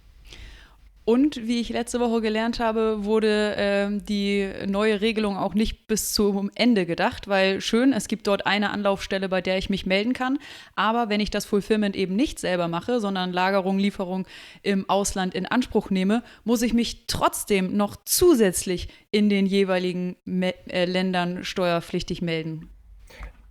Und 1.05 1.49
wie 1.49 1.61
ich 1.61 1.71
letzte 1.71 1.99
Woche 1.99 2.21
gelernt 2.21 2.61
habe, 2.61 3.05
wurde 3.05 3.57
äh, 3.57 3.89
die 3.91 4.49
neue 4.69 5.01
Regelung 5.01 5.37
auch 5.37 5.53
nicht 5.53 5.89
bis 5.89 6.13
zum 6.13 6.49
Ende 6.55 6.87
gedacht, 6.87 7.27
weil 7.27 7.61
schön, 7.61 7.93
es 7.93 8.07
gibt 8.07 8.29
dort 8.29 8.47
eine 8.47 8.71
Anlaufstelle, 8.71 9.29
bei 9.29 9.41
der 9.41 9.59
ich 9.59 9.69
mich 9.69 9.85
melden 9.85 10.13
kann. 10.13 10.39
Aber 10.77 11.09
wenn 11.09 11.19
ich 11.19 11.31
das 11.31 11.45
Fulfillment 11.45 11.97
eben 11.97 12.15
nicht 12.15 12.39
selber 12.39 12.69
mache, 12.69 13.01
sondern 13.01 13.33
Lagerung, 13.33 13.81
Lieferung 13.81 14.27
im 14.63 14.89
Ausland 14.89 15.35
in 15.35 15.45
Anspruch 15.45 15.91
nehme, 15.91 16.23
muss 16.45 16.63
ich 16.63 16.73
mich 16.73 17.09
trotzdem 17.09 17.77
noch 17.77 17.97
zusätzlich 18.05 18.87
in 19.11 19.29
den 19.29 19.47
jeweiligen 19.47 20.15
Me 20.25 20.55
äh, 20.69 20.85
Ländern 20.85 21.43
steuerpflichtig 21.43 22.23
melden. 22.23 22.72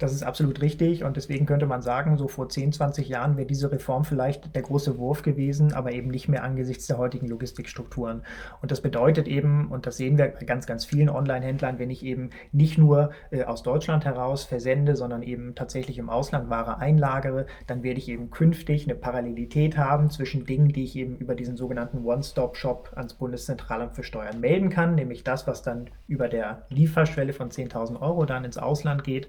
Das 0.01 0.13
ist 0.13 0.23
absolut 0.23 0.63
richtig 0.63 1.03
und 1.03 1.15
deswegen 1.15 1.45
könnte 1.45 1.67
man 1.67 1.83
sagen, 1.83 2.17
so 2.17 2.27
vor 2.27 2.49
10, 2.49 2.71
20 2.71 3.07
Jahren 3.07 3.37
wäre 3.37 3.45
diese 3.45 3.71
Reform 3.71 4.03
vielleicht 4.03 4.55
der 4.55 4.63
große 4.63 4.97
Wurf 4.97 5.21
gewesen, 5.21 5.73
aber 5.73 5.91
eben 5.91 6.09
nicht 6.09 6.27
mehr 6.27 6.43
angesichts 6.43 6.87
der 6.87 6.97
heutigen 6.97 7.27
Logistikstrukturen. 7.27 8.23
Und 8.63 8.71
das 8.71 8.81
bedeutet 8.81 9.27
eben, 9.27 9.69
und 9.69 9.85
das 9.85 9.97
sehen 9.97 10.17
wir 10.17 10.29
bei 10.29 10.43
ganz, 10.43 10.65
ganz 10.65 10.85
vielen 10.85 11.07
Online-Händlern, 11.07 11.77
wenn 11.77 11.91
ich 11.91 12.03
eben 12.03 12.31
nicht 12.51 12.79
nur 12.79 13.11
äh, 13.29 13.43
aus 13.43 13.61
Deutschland 13.61 14.03
heraus 14.03 14.43
versende, 14.43 14.95
sondern 14.95 15.21
eben 15.21 15.53
tatsächlich 15.53 15.99
im 15.99 16.09
Ausland 16.09 16.49
Ware 16.49 16.79
einlagere, 16.79 17.45
dann 17.67 17.83
werde 17.83 17.99
ich 17.99 18.09
eben 18.09 18.31
künftig 18.31 18.85
eine 18.85 18.95
Parallelität 18.95 19.77
haben 19.77 20.09
zwischen 20.09 20.47
Dingen, 20.47 20.69
die 20.69 20.83
ich 20.83 20.95
eben 20.95 21.17
über 21.17 21.35
diesen 21.35 21.57
sogenannten 21.57 22.03
One-Stop-Shop 22.03 22.93
ans 22.95 23.13
Bundeszentralamt 23.13 23.93
für 23.93 24.03
Steuern 24.03 24.39
melden 24.39 24.71
kann, 24.71 24.95
nämlich 24.95 25.23
das, 25.23 25.45
was 25.45 25.61
dann 25.61 25.91
über 26.07 26.27
der 26.27 26.65
Lieferschwelle 26.69 27.33
von 27.33 27.51
10.000 27.51 28.01
Euro 28.01 28.25
dann 28.25 28.45
ins 28.45 28.57
Ausland 28.57 29.03
geht 29.03 29.27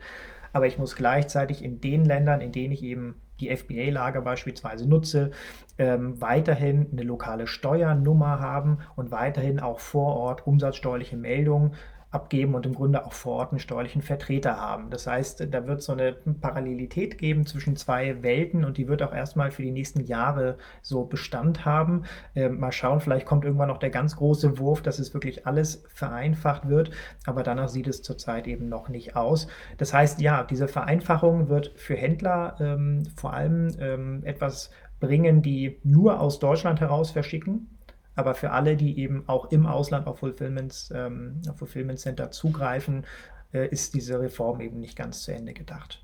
aber 0.52 0.66
ich 0.66 0.78
muss 0.78 0.96
gleichzeitig 0.96 1.64
in 1.64 1.80
den 1.80 2.04
Ländern, 2.04 2.40
in 2.40 2.52
denen 2.52 2.72
ich 2.72 2.82
eben 2.82 3.16
die 3.40 3.54
FBA-Lager 3.54 4.22
beispielsweise 4.22 4.88
nutze, 4.88 5.32
ähm, 5.78 6.20
weiterhin 6.20 6.88
eine 6.92 7.02
lokale 7.02 7.46
Steuernummer 7.46 8.40
haben 8.40 8.78
und 8.94 9.10
weiterhin 9.10 9.60
auch 9.60 9.80
vor 9.80 10.16
Ort 10.16 10.46
umsatzsteuerliche 10.46 11.16
Meldungen 11.16 11.74
abgeben 12.12 12.54
und 12.54 12.66
im 12.66 12.74
Grunde 12.74 13.04
auch 13.04 13.14
vor 13.14 13.36
Ort 13.36 13.52
einen 13.52 13.58
steuerlichen 13.58 14.02
Vertreter 14.02 14.58
haben. 14.58 14.90
Das 14.90 15.06
heißt, 15.06 15.48
da 15.50 15.66
wird 15.66 15.82
so 15.82 15.92
eine 15.92 16.12
Parallelität 16.12 17.18
geben 17.18 17.46
zwischen 17.46 17.74
zwei 17.74 18.22
Welten 18.22 18.64
und 18.64 18.76
die 18.76 18.86
wird 18.86 19.02
auch 19.02 19.14
erstmal 19.14 19.50
für 19.50 19.62
die 19.62 19.70
nächsten 19.70 20.04
Jahre 20.04 20.58
so 20.82 21.04
Bestand 21.04 21.64
haben. 21.64 22.04
Äh, 22.34 22.50
mal 22.50 22.70
schauen, 22.70 23.00
vielleicht 23.00 23.26
kommt 23.26 23.44
irgendwann 23.44 23.68
noch 23.68 23.78
der 23.78 23.90
ganz 23.90 24.16
große 24.16 24.58
Wurf, 24.58 24.82
dass 24.82 24.98
es 24.98 25.14
wirklich 25.14 25.46
alles 25.46 25.84
vereinfacht 25.88 26.68
wird, 26.68 26.90
aber 27.26 27.42
danach 27.42 27.68
sieht 27.68 27.88
es 27.88 28.02
zurzeit 28.02 28.46
eben 28.46 28.68
noch 28.68 28.90
nicht 28.90 29.16
aus. 29.16 29.48
Das 29.78 29.94
heißt, 29.94 30.20
ja, 30.20 30.44
diese 30.44 30.68
Vereinfachung 30.68 31.48
wird 31.48 31.72
für 31.76 31.96
Händler 31.96 32.56
ähm, 32.60 33.04
vor 33.16 33.32
allem 33.32 33.68
ähm, 33.80 34.20
etwas 34.24 34.70
bringen, 35.00 35.40
die 35.40 35.80
nur 35.82 36.20
aus 36.20 36.38
Deutschland 36.38 36.80
heraus 36.80 37.10
verschicken 37.10 37.71
aber 38.14 38.34
für 38.34 38.50
alle, 38.50 38.76
die 38.76 38.98
eben 38.98 39.24
auch 39.28 39.50
im 39.50 39.66
Ausland 39.66 40.06
auf 40.06 40.18
Fulfillment, 40.18 40.90
ähm, 40.94 41.40
auf 41.48 41.58
Fulfillment 41.58 41.98
Center 41.98 42.30
zugreifen, 42.30 43.06
äh, 43.52 43.68
ist 43.68 43.94
diese 43.94 44.20
Reform 44.20 44.60
eben 44.60 44.80
nicht 44.80 44.96
ganz 44.96 45.22
zu 45.22 45.32
Ende 45.32 45.52
gedacht. 45.52 46.02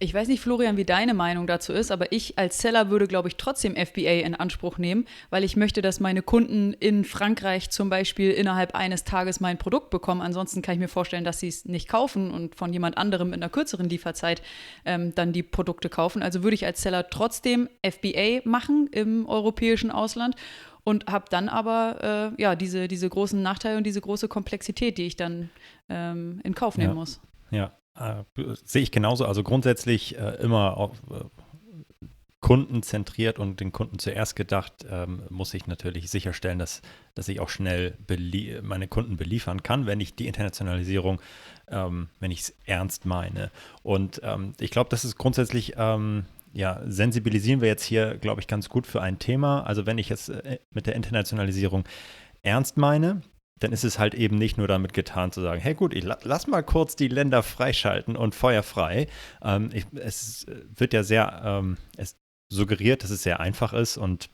Ich 0.00 0.12
weiß 0.12 0.26
nicht, 0.26 0.40
Florian, 0.40 0.76
wie 0.76 0.84
deine 0.84 1.14
Meinung 1.14 1.46
dazu 1.46 1.72
ist, 1.72 1.92
aber 1.92 2.10
ich 2.10 2.36
als 2.36 2.58
Seller 2.58 2.90
würde, 2.90 3.06
glaube 3.06 3.28
ich, 3.28 3.36
trotzdem 3.36 3.76
FBA 3.76 4.20
in 4.24 4.34
Anspruch 4.34 4.76
nehmen, 4.76 5.06
weil 5.30 5.44
ich 5.44 5.56
möchte, 5.56 5.82
dass 5.82 6.00
meine 6.00 6.20
Kunden 6.20 6.72
in 6.74 7.04
Frankreich 7.04 7.70
zum 7.70 7.90
Beispiel 7.90 8.32
innerhalb 8.32 8.74
eines 8.74 9.04
Tages 9.04 9.38
mein 9.38 9.56
Produkt 9.56 9.90
bekommen. 9.90 10.20
Ansonsten 10.20 10.62
kann 10.62 10.74
ich 10.74 10.80
mir 10.80 10.88
vorstellen, 10.88 11.24
dass 11.24 11.38
sie 11.38 11.48
es 11.48 11.64
nicht 11.64 11.88
kaufen 11.88 12.32
und 12.32 12.56
von 12.56 12.72
jemand 12.72 12.98
anderem 12.98 13.28
in 13.28 13.34
einer 13.34 13.48
kürzeren 13.48 13.88
Lieferzeit 13.88 14.42
ähm, 14.84 15.14
dann 15.14 15.32
die 15.32 15.44
Produkte 15.44 15.88
kaufen. 15.88 16.22
Also 16.22 16.42
würde 16.42 16.54
ich 16.54 16.66
als 16.66 16.82
Seller 16.82 17.08
trotzdem 17.08 17.68
FBA 17.88 18.40
machen 18.44 18.88
im 18.90 19.26
europäischen 19.26 19.92
Ausland 19.92 20.34
und 20.84 21.06
habe 21.06 21.24
dann 21.30 21.48
aber 21.48 22.32
äh, 22.36 22.42
ja 22.42 22.54
diese, 22.54 22.88
diese 22.88 23.08
großen 23.08 23.42
Nachteile 23.42 23.76
und 23.76 23.84
diese 23.84 24.00
große 24.00 24.28
Komplexität, 24.28 24.98
die 24.98 25.06
ich 25.06 25.16
dann 25.16 25.50
ähm, 25.88 26.40
in 26.44 26.54
Kauf 26.54 26.78
nehmen 26.78 26.90
ja. 26.90 26.94
muss. 26.94 27.20
Ja, 27.50 27.72
äh, 27.98 28.24
sehe 28.64 28.82
ich 28.82 28.92
genauso. 28.92 29.26
Also 29.26 29.42
grundsätzlich 29.42 30.18
äh, 30.18 30.36
immer 30.42 30.76
auf, 30.76 30.92
äh, 31.10 31.24
kundenzentriert 32.44 33.38
und 33.38 33.60
den 33.60 33.72
Kunden 33.72 33.98
zuerst 33.98 34.36
gedacht, 34.36 34.84
ähm, 34.90 35.22
muss 35.30 35.54
ich 35.54 35.66
natürlich 35.66 36.10
sicherstellen, 36.10 36.58
dass, 36.58 36.82
dass 37.14 37.26
ich 37.28 37.40
auch 37.40 37.48
schnell 37.48 37.96
meine 38.60 38.86
Kunden 38.86 39.16
beliefern 39.16 39.62
kann, 39.62 39.86
wenn 39.86 39.98
ich 39.98 40.14
die 40.14 40.26
Internationalisierung, 40.26 41.22
ähm, 41.68 42.10
wenn 42.20 42.30
ich 42.30 42.40
es 42.40 42.54
ernst 42.66 43.06
meine. 43.06 43.50
Und 43.82 44.20
ähm, 44.22 44.52
ich 44.60 44.70
glaube, 44.70 44.90
das 44.90 45.06
ist 45.06 45.16
grundsätzlich, 45.16 45.72
ähm, 45.78 46.26
ja, 46.54 46.80
sensibilisieren 46.86 47.60
wir 47.60 47.68
jetzt 47.68 47.84
hier, 47.84 48.16
glaube 48.16 48.40
ich, 48.40 48.46
ganz 48.46 48.68
gut 48.68 48.86
für 48.86 49.02
ein 49.02 49.18
Thema. 49.18 49.62
Also 49.64 49.86
wenn 49.86 49.98
ich 49.98 50.08
jetzt 50.08 50.28
äh, 50.28 50.58
mit 50.70 50.86
der 50.86 50.94
Internationalisierung 50.94 51.84
ernst 52.42 52.76
meine, 52.76 53.22
dann 53.58 53.72
ist 53.72 53.84
es 53.84 53.98
halt 53.98 54.14
eben 54.14 54.36
nicht 54.36 54.56
nur 54.56 54.68
damit 54.68 54.92
getan 54.92 55.32
zu 55.32 55.40
sagen, 55.40 55.60
hey 55.60 55.74
gut, 55.74 55.94
ich 55.94 56.04
lass 56.04 56.46
mal 56.46 56.62
kurz 56.62 56.96
die 56.96 57.08
Länder 57.08 57.42
freischalten 57.42 58.16
und 58.16 58.34
feuerfrei. 58.34 59.08
Ähm, 59.42 59.70
ich, 59.72 59.86
es 59.94 60.46
wird 60.76 60.92
ja 60.92 61.02
sehr, 61.02 61.42
ähm, 61.44 61.76
es 61.96 62.16
suggeriert, 62.48 63.02
dass 63.02 63.10
es 63.10 63.22
sehr 63.22 63.40
einfach 63.40 63.72
ist 63.72 63.96
und 63.96 64.30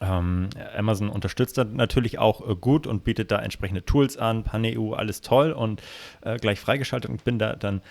ähm, 0.00 0.48
Amazon 0.76 1.10
unterstützt 1.10 1.58
das 1.58 1.66
natürlich 1.70 2.18
auch 2.18 2.48
äh, 2.48 2.56
gut 2.56 2.86
und 2.86 3.04
bietet 3.04 3.30
da 3.30 3.40
entsprechende 3.40 3.84
Tools 3.84 4.16
an, 4.16 4.42
PanEU, 4.42 4.94
alles 4.94 5.20
toll 5.20 5.52
und 5.52 5.82
äh, 6.22 6.36
gleich 6.38 6.60
freigeschaltet 6.60 7.10
und 7.10 7.24
bin 7.24 7.38
da 7.38 7.56
dann 7.56 7.82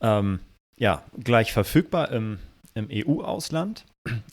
ähm, 0.00 0.40
ja 0.76 1.02
gleich 1.22 1.52
verfügbar 1.52 2.10
im, 2.12 2.38
im 2.74 2.88
EU-Ausland. 2.90 3.84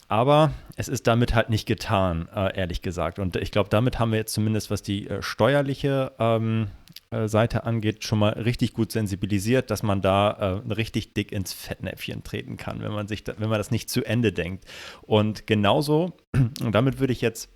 Aber 0.07 0.51
es 0.75 0.87
ist 0.87 1.05
damit 1.05 1.35
halt 1.35 1.49
nicht 1.49 1.67
getan, 1.67 2.27
äh, 2.33 2.57
ehrlich 2.57 2.81
gesagt. 2.81 3.19
Und 3.19 3.35
ich 3.35 3.51
glaube, 3.51 3.69
damit 3.69 3.99
haben 3.99 4.11
wir 4.11 4.17
jetzt 4.17 4.33
zumindest, 4.33 4.71
was 4.71 4.81
die 4.81 5.07
äh, 5.07 5.21
steuerliche 5.21 6.11
ähm, 6.17 6.67
äh, 7.11 7.27
Seite 7.27 7.65
angeht, 7.65 8.03
schon 8.03 8.19
mal 8.19 8.33
richtig 8.33 8.73
gut 8.73 8.91
sensibilisiert, 8.91 9.69
dass 9.69 9.83
man 9.83 10.01
da 10.01 10.31
äh, 10.67 10.73
richtig 10.73 11.13
dick 11.13 11.31
ins 11.31 11.53
Fettnäpfchen 11.53 12.23
treten 12.23 12.57
kann, 12.57 12.81
wenn 12.81 12.91
man 12.91 13.07
sich, 13.07 13.23
da, 13.23 13.33
wenn 13.37 13.49
man 13.49 13.59
das 13.59 13.69
nicht 13.69 13.89
zu 13.91 14.03
Ende 14.03 14.33
denkt. 14.33 14.65
Und 15.03 15.45
genauso, 15.45 16.17
und 16.33 16.73
damit 16.73 16.99
würde 16.99 17.13
ich 17.13 17.21
jetzt 17.21 17.49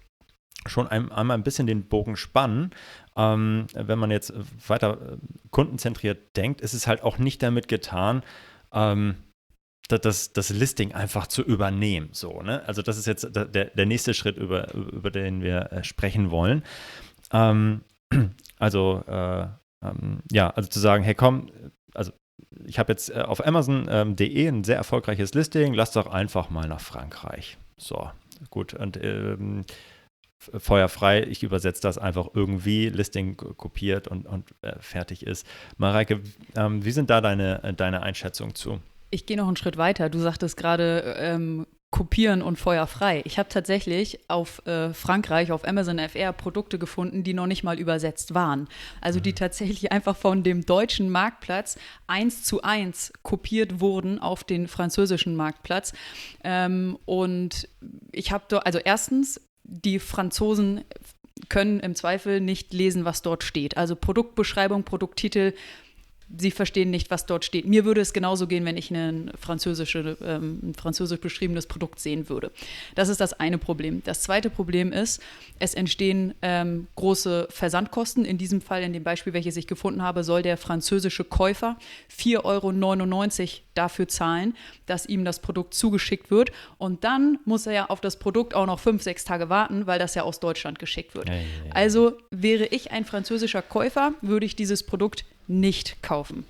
schon 0.68 0.88
ein, 0.88 1.12
einmal 1.12 1.38
ein 1.38 1.44
bisschen 1.44 1.68
den 1.68 1.88
Bogen 1.88 2.16
spannen. 2.16 2.72
Ähm, 3.18 3.66
wenn 3.74 4.00
man 4.00 4.12
jetzt 4.12 4.34
weiter 4.68 5.18
kundenzentriert 5.50 6.38
denkt, 6.38 6.62
ist 6.62 6.74
es 6.74 6.88
halt 6.88 7.04
auch 7.04 7.18
nicht 7.18 7.42
damit 7.42 7.68
getan, 7.68 8.24
ähm, 8.72 9.16
das, 9.88 10.34
das 10.34 10.50
Listing 10.50 10.94
einfach 10.94 11.28
zu 11.28 11.44
übernehmen. 11.44 12.10
So, 12.12 12.42
ne? 12.42 12.63
Also 12.68 12.82
das 12.82 12.98
ist 12.98 13.06
jetzt 13.06 13.36
der, 13.36 13.46
der 13.46 13.86
nächste 13.86 14.13
Schritt, 14.13 14.38
über, 14.38 14.74
über 14.74 15.12
den 15.12 15.42
wir 15.42 15.72
äh, 15.72 15.84
sprechen 15.84 16.32
wollen. 16.32 16.63
Ähm, 17.32 17.82
also 18.60 19.04
äh, 19.08 19.48
ähm, 19.84 20.20
ja, 20.32 20.50
also 20.50 20.70
zu 20.70 20.80
sagen, 20.80 21.04
hey 21.04 21.16
komm, 21.16 21.50
also 21.94 22.12
ich 22.66 22.80
habe 22.80 22.94
jetzt 22.94 23.10
äh, 23.10 23.22
auf 23.22 23.46
Amazon.de 23.46 24.48
ähm, 24.48 24.56
ein 24.56 24.63
sehr 24.63 24.78
erfolgreiches 24.78 25.34
Listing, 25.34 25.74
lass 25.74 25.92
doch 25.92 26.08
einfach 26.08 26.50
mal 26.50 26.68
nach 26.68 26.82
Frankreich. 26.82 27.58
So, 27.78 28.10
gut. 28.50 28.74
Und 28.74 28.98
ähm, 29.04 29.66
feuerfrei, 30.38 31.24
ich 31.24 31.44
übersetze 31.44 31.82
das 31.82 31.98
einfach 31.98 32.30
irgendwie, 32.34 32.90
Listing 32.90 33.38
kopiert 33.38 34.08
und, 34.08 34.25
und 34.25 34.54
äh, 34.62 34.75
fertig 34.80 35.25
ist. 35.25 35.48
Mareike, 35.78 36.22
ähm, 36.56 36.84
wie 36.86 36.92
sind 36.92 37.10
da 37.10 37.22
deine, 37.22 37.63
äh, 37.63 37.74
deine 37.74 38.02
Einschätzungen 38.02 38.56
zu? 38.56 38.80
Ich 39.13 39.27
gehe 39.27 39.38
noch 39.38 39.48
einen 39.48 39.58
Schritt 39.58 39.77
weiter. 39.77 40.10
Du 40.10 40.17
sagtest 40.17 40.58
gerade 40.58 41.15
ähm, 41.20 41.67
kopieren 41.91 42.41
und 42.41 42.58
feuerfrei. 42.58 43.22
Ich 43.25 43.38
habe 43.38 43.48
tatsächlich 43.48 44.27
auf 44.27 44.65
äh, 44.65 44.91
Frankreich, 44.96 45.51
auf 45.51 45.67
Amazon 45.67 46.00
FR 46.00 46.34
Produkte 46.34 46.79
gefunden, 46.79 47.24
die 47.24 47.36
noch 47.36 47.46
nicht 47.46 47.63
mal 47.63 47.77
übersetzt 47.77 48.34
waren. 48.34 48.67
Also 49.01 49.20
die 49.20 49.29
mhm. 49.29 49.36
tatsächlich 49.36 49.91
einfach 49.91 50.17
von 50.17 50.41
dem 50.41 50.65
deutschen 50.65 51.12
Marktplatz 51.12 51.77
eins 52.08 52.43
zu 52.43 52.63
eins 52.63 53.13
kopiert 53.22 53.79
wurden 53.79 54.17
auf 54.17 54.43
den 54.43 54.67
französischen 54.67 55.36
Marktplatz. 55.36 55.93
Ähm, 56.43 56.98
und 57.05 57.70
ich 58.12 58.32
habe 58.32 58.65
also 58.65 58.79
erstens, 58.79 59.39
die 59.63 60.00
Franzosen 60.00 60.86
können 61.50 61.79
im 61.79 61.93
Zweifel 61.93 62.41
nicht 62.41 62.74
lesen, 62.74 63.05
was 63.05 63.22
dort 63.22 63.43
steht. 63.43 63.77
Also 63.77 63.96
Produktbeschreibung, 63.96 64.83
Produkttitel 64.83 65.53
sie 66.37 66.51
verstehen 66.51 66.89
nicht, 66.89 67.11
was 67.11 67.25
dort 67.25 67.46
steht. 67.46 67.65
Mir 67.65 67.85
würde 67.85 68.01
es 68.01 68.13
genauso 68.13 68.48
gehen, 68.48 68.65
wenn 68.65 68.77
ich 68.77 68.91
ein, 68.91 69.31
französische, 69.39 70.17
ähm, 70.24 70.59
ein 70.63 70.74
französisch 70.74 71.19
beschriebenes 71.19 71.67
Produkt 71.67 72.00
sehen 72.00 72.29
würde. 72.29 72.51
Das 72.96 73.09
ist 73.09 73.22
das 73.22 73.33
eine 73.33 73.57
Problem. 73.57 74.01
Das 74.03 74.22
zweite 74.22 74.50
Problem 74.50 74.91
ist, 74.91 75.22
es 75.59 75.74
entstehen 75.74 76.33
ähm, 76.41 76.87
große 76.96 77.48
Versandkosten. 77.50 78.25
In 78.25 78.37
diesem 78.37 78.61
Fall, 78.61 78.83
in 78.83 78.93
dem 78.93 79.03
Beispiel, 79.03 79.33
welches 79.33 79.57
ich 79.57 79.67
gefunden 79.67 80.01
habe, 80.01 80.24
soll 80.24 80.41
der 80.41 80.57
französische 80.57 81.24
Käufer 81.24 81.77
4,99 82.15 82.43
Euro 82.43 83.50
dafür 83.75 84.07
zahlen, 84.07 84.55
dass 84.85 85.05
ihm 85.05 85.25
das 85.25 85.39
Produkt 85.39 85.74
zugeschickt 85.74 86.31
wird. 86.31 86.51
Und 86.77 87.03
dann 87.03 87.39
muss 87.46 87.67
er 87.67 87.74
ja 87.74 87.85
auf 87.87 88.01
das 88.01 88.17
Produkt 88.17 88.55
auch 88.55 88.65
noch 88.65 88.79
fünf, 88.79 89.03
sechs 89.03 89.24
Tage 89.24 89.50
warten, 89.50 89.87
weil 89.87 90.00
das 90.00 90.15
ja 90.15 90.24
aus 90.24 90.39
Deutschland 90.39 90.79
geschickt 90.79 91.15
wird. 91.15 91.29
Ja, 91.29 91.35
ja, 91.35 91.41
ja. 91.41 91.72
Also 91.74 92.17
wäre 92.31 92.65
ich 92.65 92.91
ein 92.91 93.05
französischer 93.05 93.61
Käufer, 93.61 94.13
würde 94.22 94.46
ich 94.46 94.55
dieses 94.55 94.83
Produkt 94.83 95.25
nicht 95.48 96.01
kaufen. 96.01 96.46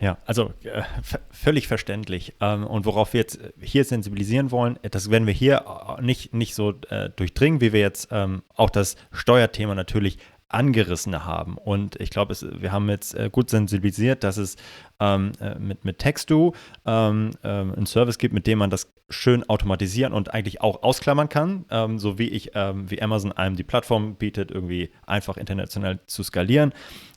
Ja, 0.00 0.18
also 0.26 0.52
äh, 0.64 0.82
völlig 1.30 1.68
verständlich. 1.68 2.34
Ähm, 2.40 2.66
und 2.66 2.84
worauf 2.84 3.12
wir 3.12 3.20
jetzt 3.20 3.38
hier 3.60 3.84
sensibilisieren 3.84 4.50
wollen, 4.50 4.78
das 4.82 5.10
werden 5.10 5.26
wir 5.26 5.34
hier 5.34 5.64
nicht, 6.00 6.34
nicht 6.34 6.54
so 6.54 6.74
äh, 6.90 7.10
durchdringen, 7.14 7.60
wie 7.60 7.72
wir 7.72 7.80
jetzt 7.80 8.08
ähm, 8.10 8.42
auch 8.54 8.70
das 8.70 8.96
Steuerthema 9.12 9.74
natürlich 9.74 10.18
angerissen 10.48 11.24
haben. 11.24 11.56
Und 11.56 12.00
ich 12.00 12.10
glaube, 12.10 12.34
wir 12.60 12.70
haben 12.70 12.88
jetzt 12.88 13.14
äh, 13.14 13.28
gut 13.30 13.50
sensibilisiert, 13.50 14.24
dass 14.24 14.36
es 14.36 14.56
ähm, 15.00 15.32
äh, 15.40 15.58
mit, 15.58 15.84
mit 15.84 15.98
Textu 15.98 16.52
ähm, 16.86 17.30
ähm, 17.42 17.72
einen 17.72 17.86
Service 17.86 18.18
gibt, 18.18 18.34
mit 18.34 18.46
dem 18.46 18.58
man 18.58 18.70
das 18.70 18.92
schön 19.10 19.48
automatisieren 19.48 20.12
und 20.12 20.32
eigentlich 20.32 20.60
auch 20.60 20.82
ausklammern 20.82 21.28
kann, 21.28 21.64
ähm, 21.70 21.98
so 21.98 22.18
wie 22.18 22.28
ich, 22.28 22.52
ähm, 22.54 22.90
wie 22.90 23.02
Amazon 23.02 23.32
einem 23.32 23.56
die 23.56 23.64
Plattform 23.64 24.16
bietet, 24.16 24.50
irgendwie 24.50 24.90
einfach 25.06 25.36
international 25.36 26.00
zu 26.06 26.22
skalieren 26.22 26.72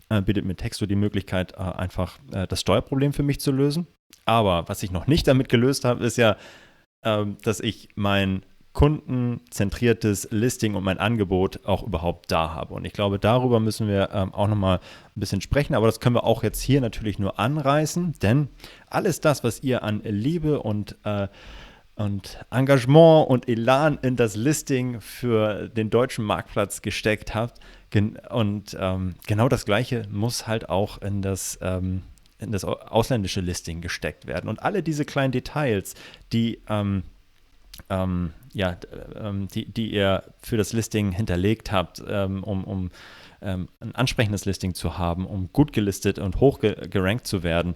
äh, 0.10 0.22
bietet 0.22 0.46
mir 0.46 0.56
Texto 0.56 0.86
die 0.86 0.96
Möglichkeit, 0.96 1.54
äh, 1.54 1.58
einfach 1.58 2.20
äh, 2.32 2.48
das 2.48 2.62
Steuerproblem 2.62 3.13
für 3.13 3.24
mich 3.24 3.39
zu 3.39 3.52
lösen. 3.52 3.88
Aber 4.26 4.67
was 4.67 4.84
ich 4.84 4.91
noch 4.91 5.08
nicht 5.08 5.28
damit 5.28 5.50
gelöst 5.50 5.86
habe, 5.86 6.04
ist 6.06 6.17
ja, 6.17 6.38
ähm, 7.04 7.38
dass 7.43 7.60
ich 7.60 7.89
mein 7.96 8.43
kundenzentriertes 8.74 10.28
Listing 10.30 10.76
und 10.76 10.84
mein 10.84 11.00
Angebot 11.00 11.65
auch 11.65 11.82
überhaupt 11.82 12.32
da 12.32 12.54
habe. 12.54 12.76
Und 12.76 12.86
ich 12.86 12.93
glaube, 12.93 13.17
darüber 13.17 13.60
müssen 13.60 13.88
wir 13.88 14.12
ähm, 14.13 14.32
auch 14.36 14.48
nochmal 14.48 14.78
ein 14.78 15.20
bisschen 15.20 15.41
sprechen. 15.41 15.74
Aber 15.74 15.88
das 15.88 16.00
können 16.00 16.15
wir 16.15 16.26
auch 16.26 16.43
jetzt 16.43 16.62
hier 16.62 16.80
natürlich 16.80 17.17
nur 17.17 17.39
anreißen, 17.39 18.13
denn 18.22 18.50
alles 18.88 19.20
das, 19.20 19.43
was 19.43 19.63
ihr 19.63 19.82
an 19.82 20.02
Liebe 20.04 20.62
und 20.62 20.96
äh, 21.06 21.28
und 21.96 22.46
Engagement 22.52 23.28
und 23.28 23.50
Elan 23.50 23.98
in 24.04 24.15
das 24.15 24.36
Listing 24.36 25.02
für 25.02 25.67
den 25.67 25.89
deutschen 25.89 26.24
Marktplatz 26.24 26.84
gesteckt 26.84 27.34
habt. 27.34 27.60
Und 28.30 28.78
ähm, 28.80 29.15
genau 29.28 29.50
das 29.50 29.65
Gleiche 29.65 30.06
muss 30.12 30.47
halt 30.47 30.69
auch 30.69 31.02
in 31.02 31.21
das, 31.21 31.58
ähm, 31.62 32.04
in 32.39 32.52
das 32.52 32.65
ausländische 32.65 33.41
Listing 33.41 33.82
gesteckt 33.82 34.28
werden. 34.28 34.50
Und 34.50 34.62
alle 34.62 34.84
diese 34.84 35.06
kleinen 35.06 35.32
Details, 35.32 35.95
die, 36.34 36.62
ähm, 36.69 37.04
ähm 37.89 38.34
ja, 38.54 38.76
ähm, 39.15 39.47
die, 39.50 39.71
die 39.71 39.91
ihr 39.93 40.23
für 40.39 40.58
das 40.58 40.73
Listing 40.73 41.12
hinterlegt 41.12 41.71
habt, 41.71 42.04
ähm, 42.08 42.43
um, 42.43 42.63
um 42.63 42.91
ein 43.39 43.67
ansprechendes 43.93 44.45
Listing 44.45 44.73
zu 44.73 44.97
haben, 44.97 45.28
um 45.28 45.54
gut 45.54 45.71
gelistet 45.71 46.17
und 46.17 46.39
hoch 46.39 46.58
gerankt 46.60 47.28
zu 47.28 47.43
werden, 47.43 47.76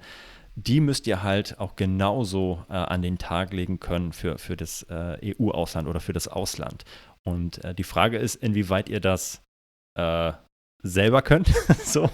die 0.55 0.79
müsst 0.79 1.07
ihr 1.07 1.23
halt 1.23 1.59
auch 1.59 1.75
genauso 1.75 2.65
äh, 2.69 2.73
an 2.73 3.01
den 3.01 3.17
Tag 3.17 3.53
legen 3.53 3.79
können 3.79 4.11
für, 4.11 4.37
für 4.37 4.57
das 4.57 4.83
äh, 4.89 5.35
EU-Ausland 5.39 5.87
oder 5.87 5.99
für 5.99 6.13
das 6.13 6.27
Ausland. 6.27 6.83
Und 7.23 7.63
äh, 7.63 7.73
die 7.73 7.83
Frage 7.83 8.17
ist, 8.17 8.35
inwieweit 8.35 8.89
ihr 8.89 8.99
das 8.99 9.41
äh, 9.95 10.33
selber 10.83 11.21
könnt. 11.21 11.47
so, 11.83 12.09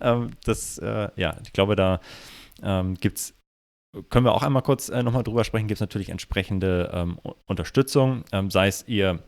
ähm, 0.00 0.30
das, 0.44 0.78
äh, 0.78 1.08
ja, 1.16 1.36
ich 1.42 1.52
glaube, 1.52 1.76
da 1.76 2.00
ähm, 2.62 2.94
gibt 2.94 3.18
es 3.18 3.34
können 4.10 4.26
wir 4.26 4.34
auch 4.34 4.42
einmal 4.42 4.62
kurz 4.62 4.90
äh, 4.90 5.02
nochmal 5.02 5.22
drüber 5.22 5.44
sprechen, 5.44 5.66
gibt 5.66 5.78
es 5.78 5.80
natürlich 5.80 6.10
entsprechende 6.10 6.90
ähm, 6.92 7.18
Unterstützung, 7.46 8.24
ähm, 8.32 8.50
sei 8.50 8.68
es 8.68 8.86
ihr 8.86 9.20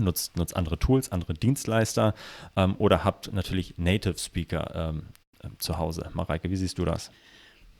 nutzt, 0.00 0.36
nutzt 0.36 0.56
andere 0.56 0.78
Tools, 0.78 1.12
andere 1.12 1.34
Dienstleister 1.34 2.14
ähm, 2.56 2.74
oder 2.78 3.04
habt 3.04 3.32
natürlich 3.32 3.78
Native 3.78 4.18
Speaker 4.18 4.74
ähm, 4.74 5.02
zu 5.58 5.78
Hause. 5.78 6.10
Mareike, 6.12 6.50
wie 6.50 6.56
siehst 6.56 6.78
du 6.78 6.84
das? 6.84 7.10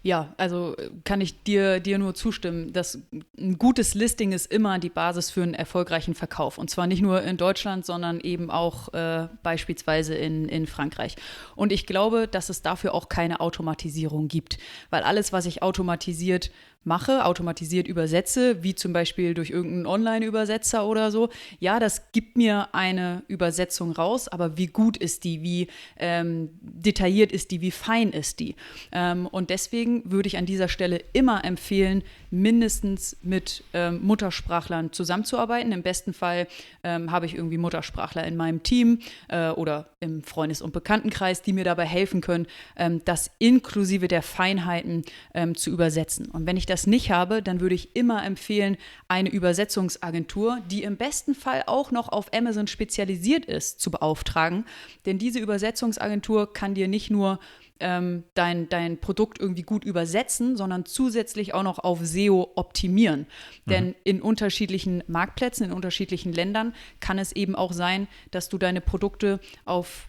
Ja, 0.09 0.33
also 0.39 0.75
äh, 0.79 0.89
kann 1.05 1.21
ich 1.21 1.43
dir, 1.43 1.81
dir 1.81 1.99
nur 1.99 2.15
zustimmen. 2.15 2.73
dass 2.73 2.99
ein 3.39 3.59
gutes 3.59 3.93
Listing 3.93 4.33
ist 4.33 4.51
immer 4.51 4.79
die 4.79 4.89
Basis 4.89 5.31
für 5.31 5.43
einen 5.43 5.53
erfolgreichen 5.53 6.15
Verkauf. 6.15 6.57
Und 6.57 6.71
zwar 6.71 6.87
nicht 6.87 7.03
nur 7.03 7.21
in 7.21 7.37
Deutschland, 7.37 7.85
sondern 7.85 8.19
eben 8.19 8.51
auch 8.51 8.95
äh, 8.95 9.29
beispielsweise 9.43 10.15
in, 10.15 10.49
in 10.49 10.67
Frankreich. 10.67 11.17
Und 11.57 11.73
ich 11.73 11.85
glaube, 11.85 12.27
dass 12.27 12.49
es 12.49 12.63
dafür 12.63 12.95
auch 12.95 13.11
keine 13.11 13.41
Automatisierung 13.41 14.29
gibt. 14.29 14.57
Weil 14.89 15.03
alles, 15.03 15.35
was 15.35 15.45
sich 15.45 15.63
automatisiert 15.63 16.51
mache, 16.85 17.25
automatisiert 17.25 17.87
übersetze, 17.87 18.63
wie 18.63 18.75
zum 18.75 18.93
Beispiel 18.93 19.35
durch 19.35 19.51
irgendeinen 19.51 19.87
Online-Übersetzer 19.87 20.87
oder 20.87 21.11
so, 21.11 21.29
ja, 21.59 21.79
das 21.79 22.13
gibt 22.13 22.37
mir 22.37 22.69
eine 22.73 23.23
Übersetzung 23.29 23.93
raus, 23.93 24.29
aber 24.29 24.57
wie 24.57 24.69
gut 24.69 24.97
ist 24.97 25.25
die, 25.25 25.43
wie 25.43 25.69
ähm, 25.99 26.51
detailliert 26.61 27.33
ist 27.33 27.51
die, 27.51 27.61
wie 27.61 27.71
fein 27.71 28.13
ist 28.13 28.41
die? 28.41 28.57
Ähm, 28.93 29.27
und 29.27 29.51
deswegen 29.51 30.11
würde 30.11 30.29
ich 30.29 30.39
an 30.39 30.47
dieser 30.47 30.69
Stelle 30.69 31.03
immer 31.13 31.45
empfehlen, 31.45 32.03
mindestens 32.31 33.17
mit 33.23 33.65
ähm, 33.73 34.01
Muttersprachlern 34.03 34.93
zusammenzuarbeiten. 34.93 35.73
Im 35.73 35.83
besten 35.83 36.13
Fall 36.13 36.47
ähm, 36.83 37.11
habe 37.11 37.27
ich 37.27 37.35
irgendwie 37.35 37.59
Muttersprachler 37.59 38.25
in 38.25 38.37
meinem 38.37 38.63
Team 38.63 39.01
äh, 39.29 39.51
oder 39.51 39.89
im 40.01 40.23
Freundes- 40.23 40.63
und 40.63 40.73
Bekanntenkreis, 40.73 41.43
die 41.43 41.53
mir 41.53 41.65
dabei 41.65 41.85
helfen 41.85 42.21
können, 42.21 42.47
ähm, 42.77 43.03
das 43.05 43.31
inklusive 43.39 44.09
der 44.09 44.23
Feinheiten 44.23 45.05
ähm, 45.35 45.55
zu 45.55 45.71
übersetzen. 45.71 46.27
Und 46.27 46.47
wenn 46.47 46.57
ich 46.57 46.67
das 46.69 46.87
nicht 46.87 47.11
habe, 47.11 47.43
dann 47.43 47.61
würde 47.61 47.75
ich 47.75 47.97
immer 47.97 48.25
empfehlen, 48.25 48.77
eine 49.09 49.31
Übersetzungsagentur, 49.31 50.59
die 50.71 50.83
im 50.83 50.97
besten 50.97 51.35
Fall 51.35 51.65
auch 51.67 51.91
noch 51.91 52.09
auf 52.09 52.33
Amazon 52.33 52.67
spezialisiert 52.67 53.45
ist, 53.45 53.81
zu 53.81 53.91
beauftragen. 53.91 54.65
Denn 55.07 55.19
diese 55.19 55.39
Übersetzungsagentur 55.39 56.53
kann 56.53 56.75
dir 56.75 56.89
nicht 56.89 57.11
nur 57.11 57.39
ähm, 57.81 58.25
dein, 58.35 58.69
dein 58.69 58.99
Produkt 58.99 59.41
irgendwie 59.41 59.63
gut 59.63 59.85
übersetzen, 59.85 60.57
sondern 60.57 60.85
zusätzlich 60.85 61.55
auch 61.55 61.63
noch 61.63 61.79
auf 61.79 62.01
SEO 62.03 62.51
optimieren. 62.57 63.21
Mhm. 63.21 63.71
Denn 63.71 63.95
in 64.05 64.23
unterschiedlichen 64.23 65.05
Marktplätzen, 65.07 65.67
in 65.67 65.73
unterschiedlichen 65.73 66.33
Ländern 66.33 66.75
kann 67.01 67.19
es 67.19 67.33
eben 67.33 67.55
auch 67.55 67.73
sein, 67.73 68.09
dass 68.31 68.49
du 68.49 68.59
deine 68.59 68.81
Produkte 68.81 69.41
auf 69.65 70.09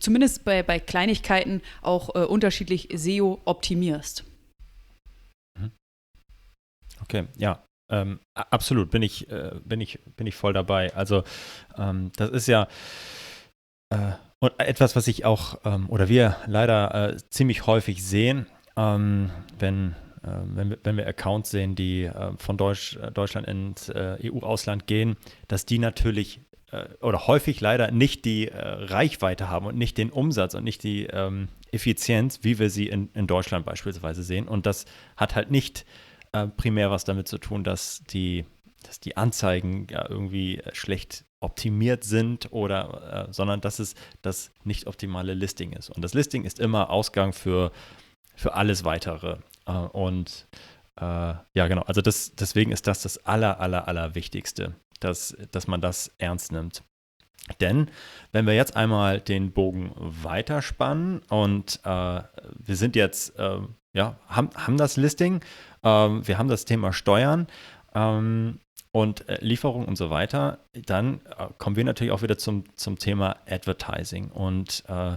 zumindest 0.00 0.44
bei, 0.44 0.62
bei 0.62 0.80
Kleinigkeiten 0.80 1.62
auch 1.82 2.14
äh, 2.14 2.24
unterschiedlich 2.24 2.88
SEO 2.94 3.40
optimierst. 3.44 4.24
Okay, 7.02 7.26
ja, 7.36 7.62
ähm, 7.90 8.20
absolut, 8.34 8.90
bin 8.90 9.02
ich, 9.02 9.30
äh, 9.30 9.52
bin, 9.64 9.80
ich, 9.80 9.98
bin 10.16 10.26
ich 10.26 10.34
voll 10.34 10.52
dabei. 10.52 10.94
Also 10.94 11.24
ähm, 11.76 12.12
das 12.16 12.30
ist 12.30 12.46
ja 12.46 12.68
äh, 13.90 14.12
etwas, 14.58 14.94
was 14.94 15.08
ich 15.08 15.24
auch 15.24 15.58
ähm, 15.64 15.88
oder 15.88 16.08
wir 16.08 16.36
leider 16.46 17.12
äh, 17.12 17.16
ziemlich 17.30 17.66
häufig 17.66 18.04
sehen, 18.04 18.46
ähm, 18.76 19.30
wenn, 19.58 19.94
äh, 20.22 20.28
wenn, 20.44 20.70
wir, 20.70 20.78
wenn, 20.82 20.96
wir, 20.98 21.06
Accounts 21.06 21.50
sehen, 21.50 21.74
die 21.74 22.04
äh, 22.04 22.36
von 22.36 22.58
Deutsch, 22.58 22.96
äh, 22.96 23.10
Deutschland 23.10 23.46
ins 23.46 23.90
EU-Ausland 23.90 24.86
gehen, 24.86 25.16
dass 25.48 25.66
die 25.66 25.78
natürlich 25.78 26.42
oder 27.00 27.26
häufig 27.26 27.62
leider 27.62 27.90
nicht 27.90 28.26
die 28.26 28.50
Reichweite 28.52 29.48
haben 29.48 29.64
und 29.64 29.78
nicht 29.78 29.96
den 29.96 30.10
Umsatz 30.10 30.52
und 30.52 30.64
nicht 30.64 30.82
die 30.82 31.06
ähm, 31.06 31.48
Effizienz, 31.72 32.40
wie 32.42 32.58
wir 32.58 32.68
sie 32.68 32.88
in, 32.88 33.08
in 33.14 33.26
Deutschland 33.26 33.64
beispielsweise 33.64 34.22
sehen. 34.22 34.46
Und 34.46 34.66
das 34.66 34.84
hat 35.16 35.34
halt 35.34 35.50
nicht 35.50 35.86
primär 36.56 36.90
was 36.90 37.04
damit 37.04 37.28
zu 37.28 37.38
tun, 37.38 37.64
dass 37.64 38.02
die 38.10 38.44
dass 38.82 39.00
die 39.00 39.16
Anzeigen 39.16 39.86
ja 39.90 40.08
irgendwie 40.08 40.58
äh, 40.58 40.74
schlecht 40.74 41.24
optimiert 41.40 42.04
sind 42.04 42.52
oder, 42.52 43.28
äh, 43.28 43.32
sondern 43.32 43.60
dass 43.60 43.78
es 43.78 43.94
das 44.22 44.50
nicht 44.64 44.86
optimale 44.86 45.34
Listing 45.34 45.72
ist. 45.72 45.90
Und 45.90 46.02
das 46.02 46.14
Listing 46.14 46.44
ist 46.44 46.58
immer 46.58 46.90
Ausgang 46.90 47.32
für, 47.32 47.70
für 48.34 48.54
alles 48.54 48.84
weitere. 48.84 49.38
Äh, 49.66 49.72
und 49.72 50.48
äh, 50.96 51.04
ja, 51.04 51.68
genau, 51.68 51.82
also 51.82 52.00
das, 52.00 52.34
deswegen 52.34 52.72
ist 52.72 52.86
das 52.86 53.02
das 53.02 53.24
aller, 53.24 53.60
aller, 53.60 53.86
aller 53.86 54.14
Wichtigste, 54.14 54.74
dass, 55.00 55.36
dass 55.52 55.68
man 55.68 55.80
das 55.80 56.12
ernst 56.18 56.50
nimmt. 56.50 56.82
Denn 57.60 57.90
wenn 58.32 58.46
wir 58.46 58.54
jetzt 58.54 58.76
einmal 58.76 59.20
den 59.20 59.52
Bogen 59.52 59.92
weiterspannen 59.96 61.20
und 61.30 61.80
äh, 61.84 61.88
wir 62.58 62.76
sind 62.76 62.94
jetzt, 62.94 63.38
äh, 63.38 63.60
ja, 63.94 64.16
haben, 64.28 64.50
haben 64.54 64.76
das 64.76 64.96
Listing, 64.96 65.40
ähm, 65.82 66.26
wir 66.26 66.38
haben 66.38 66.48
das 66.48 66.64
Thema 66.64 66.92
Steuern, 66.92 67.46
ähm, 67.94 68.60
und 68.92 69.28
äh, 69.28 69.38
Lieferung 69.40 69.84
und 69.86 69.96
so 69.96 70.10
weiter, 70.10 70.58
dann 70.72 71.20
äh, 71.38 71.48
kommen 71.58 71.76
wir 71.76 71.84
natürlich 71.84 72.12
auch 72.12 72.22
wieder 72.22 72.38
zum, 72.38 72.64
zum 72.76 72.98
Thema 72.98 73.36
Advertising. 73.48 74.30
Und 74.30 74.84
äh, 74.88 75.16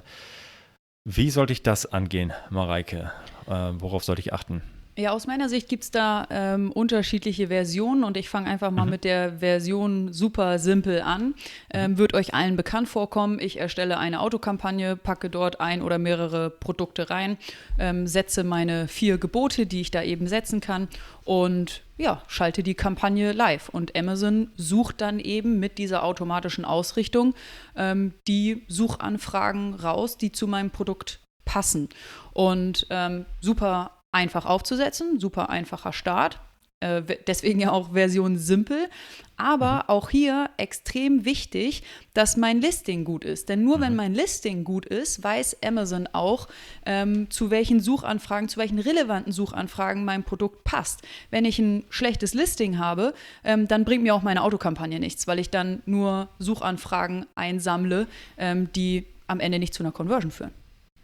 wie 1.05 1.29
sollte 1.29 1.53
ich 1.53 1.63
das 1.63 1.86
angehen, 1.86 2.34
Mareike? 2.49 3.12
Äh, 3.47 3.71
worauf 3.73 4.03
sollte 4.03 4.21
ich 4.21 4.34
achten? 4.34 4.62
Ja, 4.97 5.12
aus 5.12 5.25
meiner 5.25 5.47
Sicht 5.47 5.69
gibt 5.69 5.86
es 5.86 5.91
da 5.91 6.27
ähm, 6.30 6.69
unterschiedliche 6.69 7.47
Versionen 7.47 8.04
und 8.04 8.17
ich 8.17 8.27
fange 8.27 8.49
einfach 8.49 8.71
mal 8.71 8.84
mhm. 8.84 8.91
mit 8.91 9.06
der 9.06 9.39
Version 9.39 10.12
super 10.12 10.60
simpel 10.60 11.01
an. 11.01 11.34
Ähm, 11.73 11.97
wird 11.97 12.13
euch 12.13 12.34
allen 12.34 12.58
bekannt 12.58 12.89
vorkommen. 12.89 13.39
Ich 13.39 13.58
erstelle 13.58 13.97
eine 13.97 14.19
Autokampagne, 14.19 14.97
packe 14.97 15.30
dort 15.30 15.62
ein 15.62 15.82
oder 15.82 15.97
mehrere 15.97 16.49
Produkte 16.49 17.10
rein, 17.10 17.38
ähm, 17.80 18.06
setze 18.06 18.43
meine 18.43 18.89
vier 18.89 19.17
Gebote, 19.17 19.65
die 19.65 19.80
ich 19.80 19.91
da 19.91 20.04
eben 20.04 20.27
setzen 20.27 20.60
kann 20.60 20.89
und 21.23 21.84
ja, 21.97 22.21
schalte 22.27 22.62
die 22.62 22.75
Kampagne 22.75 23.32
live. 23.32 23.69
Und 23.69 23.95
Amazon 23.95 24.51
sucht 24.58 24.99
dann 24.99 25.19
eben 25.19 25.58
mit 25.58 25.77
dieser 25.77 26.04
automatischen 26.04 26.65
Ausrichtung 26.65 27.34
ähm, 27.77 28.13
die 28.27 28.65
Suchanfragen 28.67 29.73
raus, 29.73 30.17
die 30.17 30.34
zu 30.34 30.47
meinem 30.47 30.69
Produkt 30.69 31.21
passen. 31.45 31.88
Und 32.34 32.88
ähm, 32.89 33.25
super 33.39 34.00
einfach 34.12 34.45
aufzusetzen, 34.45 35.19
super 35.19 35.50
einfacher 35.50 35.93
Start. 35.93 36.39
Äh, 36.82 37.04
deswegen 37.28 37.60
ja 37.60 37.71
auch 37.71 37.93
Version 37.93 38.38
simpel. 38.38 38.89
Aber 39.38 39.76
mhm. 39.76 39.82
auch 39.89 40.10
hier 40.10 40.50
extrem 40.58 41.26
wichtig, 41.26 41.84
dass 42.13 42.38
mein 42.38 42.60
Listing 42.60 43.06
gut 43.06 43.24
ist. 43.24 43.50
Denn 43.50 43.63
nur 43.63 43.78
mhm. 43.78 43.82
wenn 43.82 43.95
mein 43.95 44.13
Listing 44.13 44.63
gut 44.63 44.86
ist, 44.86 45.24
weiß 45.24 45.58
Amazon 45.63 46.10
auch, 46.12 46.47
ähm, 46.86 47.30
zu 47.30 47.52
welchen 47.52 47.80
Suchanfragen, 47.80 48.50
zu 48.50 48.58
welchen 48.58 48.80
relevanten 48.80 49.32
Suchanfragen 49.32 50.04
mein 50.06 50.24
Produkt 50.24 50.63
passt. 50.63 51.02
Wenn 51.30 51.45
ich 51.45 51.60
ein 51.60 51.86
schlechtes 51.89 52.34
Listing 52.34 52.80
habe, 52.80 53.13
ähm, 53.43 53.67
dann 53.67 53.86
bringt 53.86 54.04
mir 54.04 54.15
auch 54.15 54.24
meine 54.24 54.43
Autokampagne 54.43 55.00
nichts, 55.00 55.28
weil 55.28 55.39
ich 55.39 55.50
dann 55.52 55.84
nur 55.86 56.30
Suchanfragen 56.39 57.26
einsammle, 57.36 58.08
ähm, 58.38 58.71
die 58.74 59.06
am 59.28 59.39
Ende 59.39 59.60
nicht 59.60 59.74
zu 59.74 59.84
einer 59.84 59.91
Conversion 59.91 60.32
führen. 60.32 60.61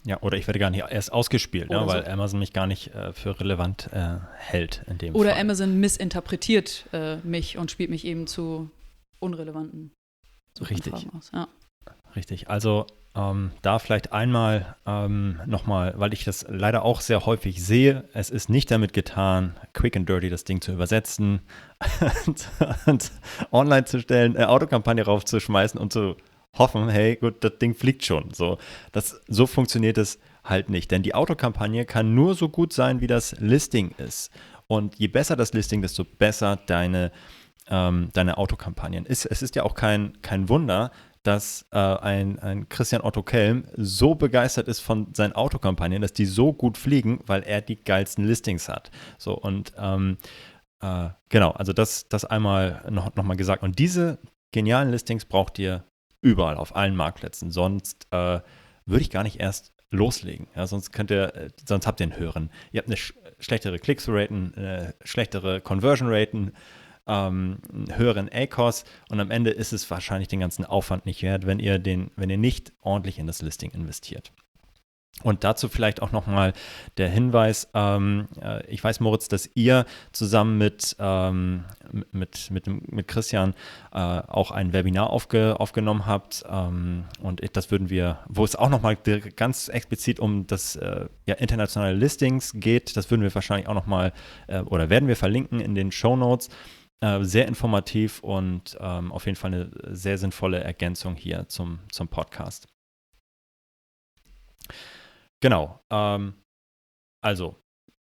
Ja, 0.08 0.22
oder 0.22 0.38
ich 0.38 0.48
werde 0.48 0.58
gar 0.58 0.70
nicht 0.70 0.86
erst 0.89 1.12
ausgespielt, 1.12 1.70
ne, 1.70 1.86
weil 1.86 2.06
so. 2.06 2.12
Amazon 2.12 2.39
mich 2.39 2.54
gar 2.54 2.65
nicht 2.65 2.96
äh, 2.96 3.12
für 3.12 3.38
relevant 3.41 3.89
äh, 3.91 4.15
hält 4.38 4.82
in 4.88 4.98
dem 4.98 5.13
Oder 5.13 5.32
Fall. 5.32 5.41
Amazon 5.41 5.82
missinterpretiert 5.82 6.86
äh, 6.93 7.17
mich 7.17 7.58
und 7.58 7.72
spielt 7.72 7.89
mich 7.89 8.06
eben 8.06 8.26
zu 8.26 8.72
unrelevanten 9.20 9.91
Richtig. 10.62 10.93
aus. 10.93 11.32
Ja. 11.34 11.50
Richtig. 12.15 12.50
Also 12.50 12.88
ähm, 13.15 13.52
da 13.62 13.80
vielleicht 13.80 14.13
einmal 14.13 14.78
ähm, 14.86 15.41
nochmal, 15.46 15.93
weil 15.98 16.13
ich 16.13 16.24
das 16.24 16.46
leider 16.48 16.84
auch 16.84 17.02
sehr 17.02 17.26
häufig 17.26 17.62
sehe, 17.62 18.06
es 18.13 18.30
ist 18.30 18.50
nicht 18.50 18.72
damit 18.72 18.93
getan, 18.93 19.58
quick 19.74 19.98
and 19.98 20.08
dirty 20.08 20.30
das 20.30 20.46
Ding 20.46 20.62
zu 20.62 20.72
übersetzen 20.72 21.41
und, 22.28 22.48
und 22.86 23.12
online 23.52 23.84
zu 23.84 24.00
stellen, 24.00 24.38
eine 24.38 24.48
Autokampagne 24.48 25.04
raufzuschmeißen 25.04 25.78
und 25.78 25.91
zu 25.91 26.15
hoffen, 26.60 26.89
hey, 26.89 27.15
gut, 27.15 27.43
das 27.43 27.58
Ding 27.60 27.76
fliegt 27.76 28.06
schon. 28.06 28.32
So, 28.34 28.58
das, 28.91 29.22
so 29.28 29.48
funktioniert 29.48 29.98
es 29.98 30.20
halt 30.43 30.70
nicht. 30.70 30.91
Denn 30.91 31.04
die 31.04 31.15
Autokampagne 31.15 31.86
kann 31.86 32.15
nur 32.15 32.36
so 32.36 32.50
gut 32.50 32.74
sein, 32.74 33.02
wie 33.02 33.08
das 33.08 33.39
Listing 33.39 33.93
ist. 33.98 34.32
Und 34.67 34.96
je 34.96 35.08
besser 35.08 35.36
das 35.36 35.54
Listing, 35.54 35.82
desto 35.82 36.04
besser 36.04 36.58
deine, 36.65 37.12
ähm, 37.70 38.10
deine 38.13 38.38
Autokampagnen. 38.38 39.06
Es, 39.08 39.26
es 39.26 39.41
ist 39.41 39.56
ja 39.56 39.63
auch 39.63 39.76
kein, 39.76 40.22
kein 40.22 40.50
Wunder, 40.50 40.91
dass 41.24 41.65
äh, 41.72 41.78
ein, 41.78 42.39
ein 42.39 42.70
Christian 42.70 43.02
Otto 43.02 43.22
Kelm 43.24 43.65
so 43.76 44.15
begeistert 44.15 44.67
ist 44.67 44.80
von 44.80 45.13
seinen 45.13 45.34
Autokampagnen, 45.34 46.02
dass 46.02 46.13
die 46.13 46.26
so 46.26 46.54
gut 46.54 46.78
fliegen, 46.78 47.20
weil 47.26 47.43
er 47.43 47.62
die 47.62 47.76
geilsten 47.76 48.26
Listings 48.26 48.70
hat. 48.70 48.91
So 49.17 49.34
und 49.38 49.74
ähm, 49.78 50.17
äh, 50.82 51.10
genau, 51.30 51.52
also 51.52 51.74
das, 51.74 52.08
das 52.08 52.24
einmal 52.24 52.82
noch, 52.89 53.13
noch 53.15 53.38
gesagt. 53.38 53.63
Und 53.63 53.80
diese 53.80 54.20
genialen 54.52 54.89
Listings 54.89 55.26
braucht 55.26 55.60
ihr 55.60 55.84
Überall, 56.21 56.58
auf 56.58 56.75
allen 56.75 56.95
Marktplätzen. 56.95 57.51
Sonst 57.51 58.08
äh, 58.12 58.39
würde 58.86 59.01
ich 59.01 59.10
gar 59.10 59.23
nicht 59.23 59.39
erst 59.39 59.73
loslegen. 59.91 60.47
Ja, 60.56 60.67
sonst 60.67 60.91
könnt 60.91 61.12
ihr, 61.12 61.36
äh, 61.36 61.49
sonst 61.65 61.88
habt 61.88 61.99
ihr 61.99 62.06
einen 62.06 62.17
höheren. 62.17 62.49
Ihr 62.71 62.80
habt 62.80 62.88
eine 62.88 62.97
sch 62.97 63.13
schlechtere 63.39 63.77
Klicks-Raten, 63.77 64.53
eine 64.56 64.95
schlechtere 65.03 65.62
Conversion-Raten, 65.62 66.53
ähm, 67.08 67.60
einen 67.71 67.95
höheren 67.95 68.30
ACOS 68.32 68.84
und 69.10 69.19
am 69.19 69.30
Ende 69.30 69.51
ist 69.51 69.73
es 69.73 69.89
wahrscheinlich 69.91 70.27
den 70.27 70.39
ganzen 70.39 70.65
Aufwand 70.65 71.06
nicht 71.06 71.21
wert, 71.21 71.45
wenn 71.45 71.60
ihr 71.60 71.77
den, 71.77 72.10
wenn 72.15 72.32
ihr 72.32 72.38
nicht 72.38 72.73
ordentlich 72.82 73.19
in 73.19 73.27
das 73.27 73.43
Listing 73.43 73.71
investiert. 73.71 74.32
Und 75.24 75.43
dazu 75.43 75.67
vielleicht 75.67 76.04
auch 76.04 76.12
nochmal 76.12 76.54
der 76.98 77.10
Hinweis, 77.10 77.70
ähm, 77.74 78.28
äh, 78.39 78.63
ich 78.67 78.84
weiß, 78.84 79.00
Moritz, 79.00 79.28
dass 79.28 79.50
ihr 79.56 79.86
zusammen 80.12 80.60
mit, 80.60 80.96
ähm, 81.00 81.65
mit, 82.12 82.52
mit, 82.52 82.67
mit 82.91 83.08
Christian 83.08 83.56
äh, 83.91 83.98
auch 83.98 84.52
ein 84.52 84.74
Webinar 84.74 85.10
aufge, 85.10 85.60
aufgenommen 85.60 86.06
habt. 86.06 86.46
Ähm, 86.48 87.06
und 87.20 87.41
das 87.56 87.72
würden 87.72 87.89
wir, 87.89 88.20
wo 88.28 88.43
es 88.46 88.56
auch 88.56 88.70
nochmal 88.70 88.96
ganz 88.96 89.70
explizit 89.70 90.20
um 90.20 90.46
das 90.46 90.76
äh, 90.76 91.08
ja, 91.26 91.34
internationale 91.36 91.96
Listings 91.96 92.52
geht, 92.54 92.96
das 92.96 93.10
würden 93.10 93.24
wir 93.24 93.34
wahrscheinlich 93.34 93.67
auch 93.67 93.74
nochmal 93.74 94.13
äh, 94.46 94.60
oder 94.62 94.91
werden 94.91 95.08
wir 95.08 95.15
verlinken 95.15 95.60
in 95.60 95.74
den 95.74 95.91
Show 95.91 96.15
Notes. 96.15 96.50
Äh, 97.00 97.24
sehr 97.24 97.48
informativ 97.48 98.20
und 98.20 98.78
ähm, 98.80 99.12
auf 99.12 99.26
jeden 99.26 99.36
Fall 99.36 99.54
eine 99.54 99.72
sehr 99.96 100.20
sinnvolle 100.20 100.60
Ergänzung 100.60 101.15
hier 101.15 101.48
zum, 101.48 101.80
zum 101.91 102.08
Podcast. 102.08 102.67
Genau. 105.41 105.80
Ähm, 105.89 106.34
also, 107.21 107.56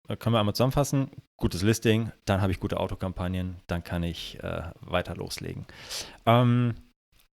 äh, 0.09 0.17
können 0.17 0.35
wir 0.35 0.41
einmal 0.41 0.55
zusammenfassen. 0.55 1.11
gutes 1.37 1.63
Listing, 1.63 2.13
dann 2.27 2.41
habe 2.41 2.53
ich 2.53 2.61
gute 2.61 2.79
Autokampagnen, 2.79 3.57
dann 3.67 3.83
kann 3.83 4.03
ich 4.03 4.39
äh, 4.43 4.71
weiter 4.81 5.15
loslegen. 5.17 5.67
Ähm, 6.27 6.75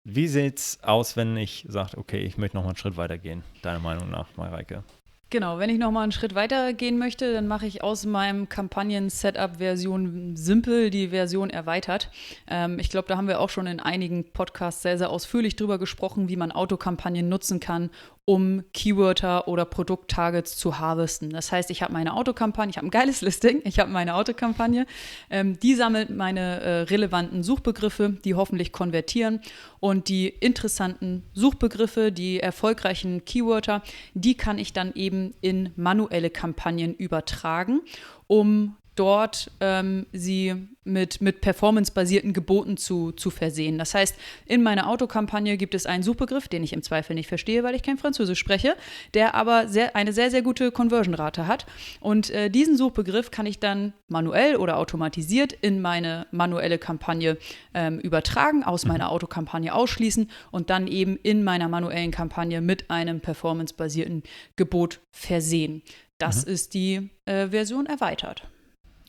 wie 0.03 0.27
sieht 0.27 0.57
es 0.57 0.83
aus, 0.83 1.17
wenn 1.17 1.35
ich 1.37 1.65
sage, 1.67 1.97
okay, 1.97 2.19
ich 2.19 2.37
möchte 2.37 2.57
noch 2.57 2.63
mal 2.63 2.69
einen 2.69 2.77
Schritt 2.77 2.97
weiter 2.97 3.17
gehen, 3.17 3.43
deiner 3.61 3.79
Meinung 3.79 4.09
nach, 4.09 4.27
Mareike? 4.37 4.83
Genau, 5.31 5.59
wenn 5.59 5.69
ich 5.69 5.77
noch 5.77 5.91
mal 5.91 6.01
einen 6.01 6.11
Schritt 6.11 6.33
weiter 6.33 6.73
gehen 6.73 6.97
möchte, 6.97 7.31
dann 7.33 7.47
mache 7.47 7.67
ich 7.67 7.83
aus 7.83 8.07
meinem 8.07 8.49
Kampagnen-Setup-Version 8.49 10.35
simpel 10.35 10.89
die 10.89 11.09
Version 11.09 11.51
erweitert. 11.51 12.09
Ähm, 12.47 12.79
ich 12.79 12.89
glaube, 12.89 13.07
da 13.07 13.15
haben 13.15 13.27
wir 13.27 13.39
auch 13.39 13.51
schon 13.51 13.67
in 13.67 13.79
einigen 13.79 14.31
Podcasts 14.31 14.81
sehr, 14.81 14.97
sehr 14.97 15.11
ausführlich 15.11 15.55
drüber 15.55 15.77
gesprochen, 15.77 16.29
wie 16.29 16.35
man 16.35 16.51
Autokampagnen 16.51 17.29
nutzen 17.29 17.59
kann, 17.59 17.91
um 18.29 18.63
Keywörter 18.75 19.47
oder 19.47 19.65
Produkttargets 19.65 20.55
zu 20.55 20.77
harvesten. 20.77 21.31
Das 21.31 21.51
heißt, 21.51 21.71
ich 21.71 21.81
habe 21.81 21.93
meine 21.93 22.13
Autokampagne, 22.13 22.69
ich 22.69 22.77
habe 22.77 22.85
ein 22.85 22.91
geiles 22.91 23.21
Listing, 23.21 23.61
ich 23.63 23.79
habe 23.79 23.89
meine 23.89 24.13
Autokampagne, 24.13 24.85
ähm, 25.31 25.59
die 25.59 25.73
sammelt 25.73 26.11
meine 26.11 26.61
äh, 26.61 26.81
relevanten 26.81 27.41
Suchbegriffe, 27.41 28.17
die 28.23 28.35
hoffentlich 28.35 28.71
konvertieren 28.71 29.41
und 29.79 30.09
die 30.09 30.27
interessanten 30.27 31.23
Suchbegriffe, 31.33 32.11
die 32.11 32.39
erfolgreichen 32.39 33.25
Keywörter, 33.25 33.81
die 34.13 34.37
kann 34.37 34.59
ich 34.59 34.73
dann 34.73 34.93
eben 34.93 35.33
in 35.41 35.71
manuelle 35.75 36.29
Kampagnen 36.29 36.93
übertragen, 36.93 37.81
um 38.27 38.75
dort 38.99 39.49
ähm, 39.61 40.05
sie 40.11 40.67
mit, 40.83 41.21
mit 41.21 41.39
performance-basierten 41.39 42.33
Geboten 42.33 42.75
zu, 42.75 43.11
zu 43.13 43.29
versehen. 43.29 43.77
Das 43.77 43.93
heißt, 43.93 44.15
in 44.45 44.61
meiner 44.61 44.89
Autokampagne 44.89 45.55
gibt 45.55 45.73
es 45.73 45.85
einen 45.85 46.03
Suchbegriff, 46.03 46.47
den 46.47 46.63
ich 46.63 46.73
im 46.73 46.83
Zweifel 46.83 47.15
nicht 47.15 47.27
verstehe, 47.27 47.63
weil 47.63 47.75
ich 47.75 47.83
kein 47.83 47.97
Französisch 47.97 48.39
spreche, 48.39 48.75
der 49.13 49.35
aber 49.35 49.67
sehr, 49.67 49.95
eine 49.95 50.11
sehr, 50.11 50.31
sehr 50.31 50.41
gute 50.41 50.71
Conversion-Rate 50.71 51.47
hat. 51.47 51.65
Und 52.01 52.29
äh, 52.31 52.49
diesen 52.49 52.75
Suchbegriff 52.75 53.31
kann 53.31 53.45
ich 53.45 53.59
dann 53.59 53.93
manuell 54.07 54.57
oder 54.57 54.77
automatisiert 54.77 55.53
in 55.53 55.81
meine 55.81 56.27
manuelle 56.31 56.77
Kampagne 56.77 57.37
ähm, 57.73 57.99
übertragen, 57.99 58.63
aus 58.63 58.85
meiner 58.85 59.05
mhm. 59.05 59.11
Autokampagne 59.11 59.73
ausschließen 59.73 60.29
und 60.51 60.69
dann 60.69 60.87
eben 60.87 61.17
in 61.17 61.43
meiner 61.43 61.69
manuellen 61.69 62.11
Kampagne 62.11 62.59
mit 62.59 62.89
einem 62.89 63.21
performance-basierten 63.21 64.23
Gebot 64.57 64.99
versehen. 65.11 65.83
Das 66.17 66.45
mhm. 66.45 66.51
ist 66.51 66.73
die 66.73 67.09
äh, 67.25 67.47
Version 67.47 67.85
erweitert. 67.85 68.43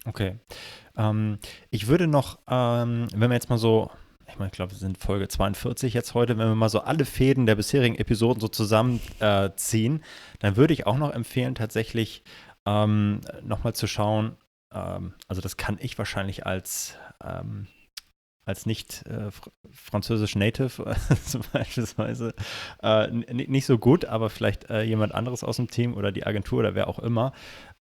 Okay. 0.07 0.39
Ähm, 0.97 1.39
ich 1.71 1.89
würde 1.89 2.07
noch, 2.07 2.39
ähm, 2.49 3.07
wenn 3.15 3.31
wir 3.31 3.35
jetzt 3.35 3.51
mal 3.51 3.59
so, 3.59 3.91
ich 4.27 4.39
meine, 4.39 4.47
ich 4.47 4.53
glaube, 4.53 4.73
wir 4.73 4.79
sind 4.79 4.99
Folge 4.99 5.29
42 5.29 5.93
jetzt 5.93 6.15
heute, 6.15 6.39
wenn 6.39 6.49
wir 6.49 6.55
mal 6.55 6.69
so 6.69 6.81
alle 6.81 7.05
Fäden 7.05 7.47
der 7.47 7.57
bisherigen 7.57 7.97
Episoden 7.97 8.41
so 8.41 8.49
zusammenziehen, 8.49 9.97
äh, 9.97 10.05
dann 10.39 10.57
würde 10.57 10.73
ich 10.73 10.87
auch 10.87 10.97
noch 10.97 11.13
empfehlen, 11.13 11.55
tatsächlich 11.55 12.23
ähm, 12.67 13.21
nochmal 13.43 13.75
zu 13.75 13.87
schauen, 13.87 14.37
ähm, 14.73 15.15
also 15.29 15.41
das 15.41 15.57
kann 15.57 15.79
ich 15.81 15.99
wahrscheinlich 15.99 16.47
als 16.47 16.97
ähm, 17.23 17.67
als 18.47 18.67
nicht 18.67 19.07
äh, 19.07 19.31
französisch 19.71 20.35
Native 20.35 20.97
beispielsweise 21.53 22.35
äh, 22.83 23.09
nicht 23.09 23.67
so 23.67 23.79
gut, 23.79 24.07
aber 24.07 24.31
vielleicht 24.31 24.71
äh, 24.71 24.83
jemand 24.83 25.15
anderes 25.15 25.45
aus 25.45 25.57
dem 25.57 25.71
Team 25.71 25.95
oder 25.95 26.11
die 26.11 26.27
Agentur 26.27 26.61
oder 26.61 26.75
wer 26.75 26.89
auch 26.89 26.99
immer, 26.99 27.33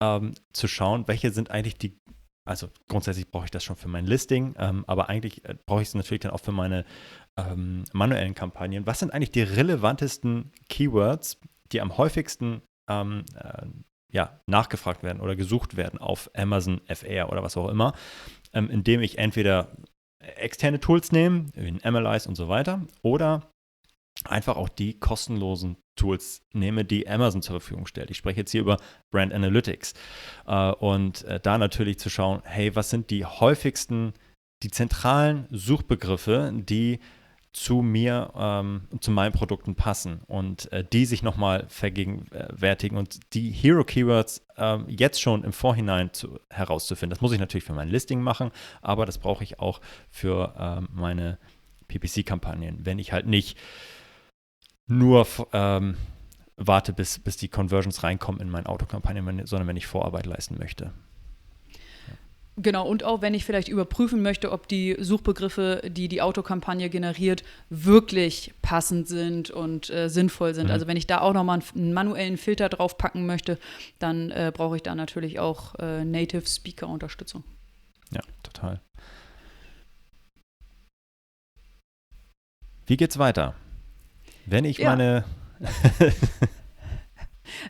ähm, 0.01 0.33
zu 0.53 0.67
schauen, 0.67 1.07
welche 1.07 1.31
sind 1.31 1.51
eigentlich 1.51 1.77
die, 1.77 1.97
also 2.45 2.69
grundsätzlich 2.87 3.29
brauche 3.29 3.45
ich 3.45 3.51
das 3.51 3.63
schon 3.63 3.75
für 3.75 3.87
mein 3.87 4.05
Listing, 4.05 4.55
ähm, 4.57 4.83
aber 4.87 5.09
eigentlich 5.09 5.43
äh, 5.45 5.55
brauche 5.65 5.81
ich 5.81 5.89
es 5.89 5.95
natürlich 5.95 6.21
dann 6.21 6.31
auch 6.31 6.39
für 6.39 6.51
meine 6.51 6.85
ähm, 7.37 7.85
manuellen 7.93 8.35
Kampagnen. 8.35 8.85
Was 8.85 8.99
sind 8.99 9.13
eigentlich 9.13 9.31
die 9.31 9.41
relevantesten 9.41 10.51
Keywords, 10.69 11.39
die 11.71 11.81
am 11.81 11.97
häufigsten 11.97 12.61
ähm, 12.89 13.25
äh, 13.35 13.65
ja, 14.11 14.39
nachgefragt 14.47 15.03
werden 15.03 15.21
oder 15.21 15.35
gesucht 15.35 15.75
werden 15.75 15.99
auf 15.99 16.29
Amazon 16.33 16.81
FR 16.87 17.29
oder 17.29 17.43
was 17.43 17.57
auch 17.57 17.69
immer, 17.69 17.93
ähm, 18.53 18.69
indem 18.69 19.01
ich 19.01 19.17
entweder 19.17 19.75
externe 20.19 20.79
Tools 20.79 21.11
nehme, 21.11 21.45
wie 21.53 21.67
ein 21.67 21.83
Analyze 21.83 22.27
und 22.27 22.35
so 22.35 22.47
weiter, 22.47 22.85
oder 23.01 23.51
einfach 24.25 24.55
auch 24.55 24.69
die 24.69 24.99
kostenlosen 24.99 25.77
Tools 25.95 26.43
nehme, 26.53 26.85
die 26.85 27.07
Amazon 27.07 27.41
zur 27.41 27.59
Verfügung 27.59 27.87
stellt. 27.87 28.11
Ich 28.11 28.17
spreche 28.17 28.41
jetzt 28.41 28.51
hier 28.51 28.61
über 28.61 28.77
Brand 29.11 29.33
Analytics. 29.33 29.93
Äh, 30.45 30.71
und 30.71 31.23
äh, 31.25 31.39
da 31.39 31.57
natürlich 31.57 31.99
zu 31.99 32.09
schauen, 32.09 32.41
hey, 32.45 32.75
was 32.75 32.89
sind 32.89 33.09
die 33.09 33.25
häufigsten, 33.25 34.13
die 34.63 34.71
zentralen 34.71 35.47
Suchbegriffe, 35.51 36.51
die 36.53 36.99
zu 37.53 37.81
mir, 37.81 38.31
ähm, 38.35 38.87
zu 38.99 39.09
meinen 39.09 39.31
Produkten 39.31 39.73
passen 39.73 40.21
und 40.27 40.71
äh, 40.71 40.83
die 40.83 41.05
sich 41.05 41.23
nochmal 41.23 41.65
vergegenwärtigen 41.69 42.97
und 42.97 43.33
die 43.33 43.49
Hero 43.49 43.83
Keywords 43.83 44.45
äh, 44.57 44.77
jetzt 44.87 45.19
schon 45.19 45.43
im 45.43 45.53
Vorhinein 45.53 46.13
zu, 46.13 46.39
herauszufinden. 46.51 47.15
Das 47.15 47.21
muss 47.21 47.31
ich 47.31 47.39
natürlich 47.39 47.63
für 47.63 47.73
mein 47.73 47.89
Listing 47.89 48.21
machen, 48.21 48.51
aber 48.81 49.07
das 49.07 49.17
brauche 49.17 49.43
ich 49.43 49.59
auch 49.59 49.81
für 50.11 50.53
ähm, 50.59 50.89
meine 50.93 51.39
PPC-Kampagnen, 51.87 52.85
wenn 52.85 52.99
ich 52.99 53.11
halt 53.11 53.25
nicht 53.25 53.57
nur 54.87 55.27
ähm, 55.53 55.95
warte, 56.55 56.93
bis, 56.93 57.19
bis 57.19 57.37
die 57.37 57.47
Conversions 57.47 58.03
reinkommen 58.03 58.41
in 58.41 58.49
meine 58.49 58.67
Autokampagne, 58.67 59.45
sondern 59.45 59.67
wenn 59.67 59.77
ich 59.77 59.87
Vorarbeit 59.87 60.25
leisten 60.25 60.57
möchte. 60.57 60.91
Genau, 62.59 62.87
und 62.87 63.03
auch 63.03 63.21
wenn 63.21 63.35
ich 63.35 63.45
vielleicht 63.45 63.67
überprüfen 63.67 64.23
möchte, 64.23 64.51
ob 64.51 64.67
die 64.67 64.95
Suchbegriffe, 64.99 65.83
die 65.85 66.07
die 66.07 66.23
Autokampagne 66.23 66.89
generiert, 66.89 67.43
wirklich 67.69 68.51
passend 68.63 69.07
sind 69.07 69.51
und 69.51 69.91
äh, 69.91 70.09
sinnvoll 70.09 70.55
sind. 70.55 70.65
Mhm. 70.65 70.71
Also 70.71 70.87
wenn 70.87 70.97
ich 70.97 71.05
da 71.05 71.21
auch 71.21 71.33
nochmal 71.33 71.59
einen 71.75 71.93
manuellen 71.93 72.37
Filter 72.37 72.67
drauf 72.67 72.97
packen 72.97 73.27
möchte, 73.27 73.59
dann 73.99 74.31
äh, 74.31 74.51
brauche 74.51 74.75
ich 74.75 74.81
da 74.81 74.95
natürlich 74.95 75.37
auch 75.39 75.75
äh, 75.75 76.03
Native 76.03 76.47
Speaker 76.47 76.87
Unterstützung. 76.87 77.43
Ja, 78.09 78.21
total. 78.41 78.81
Wie 82.87 82.97
geht's 82.97 83.19
weiter? 83.19 83.53
Wenn 84.47 84.65
ich 84.65 84.79
ja. 84.79 84.89
meine. 84.89 85.23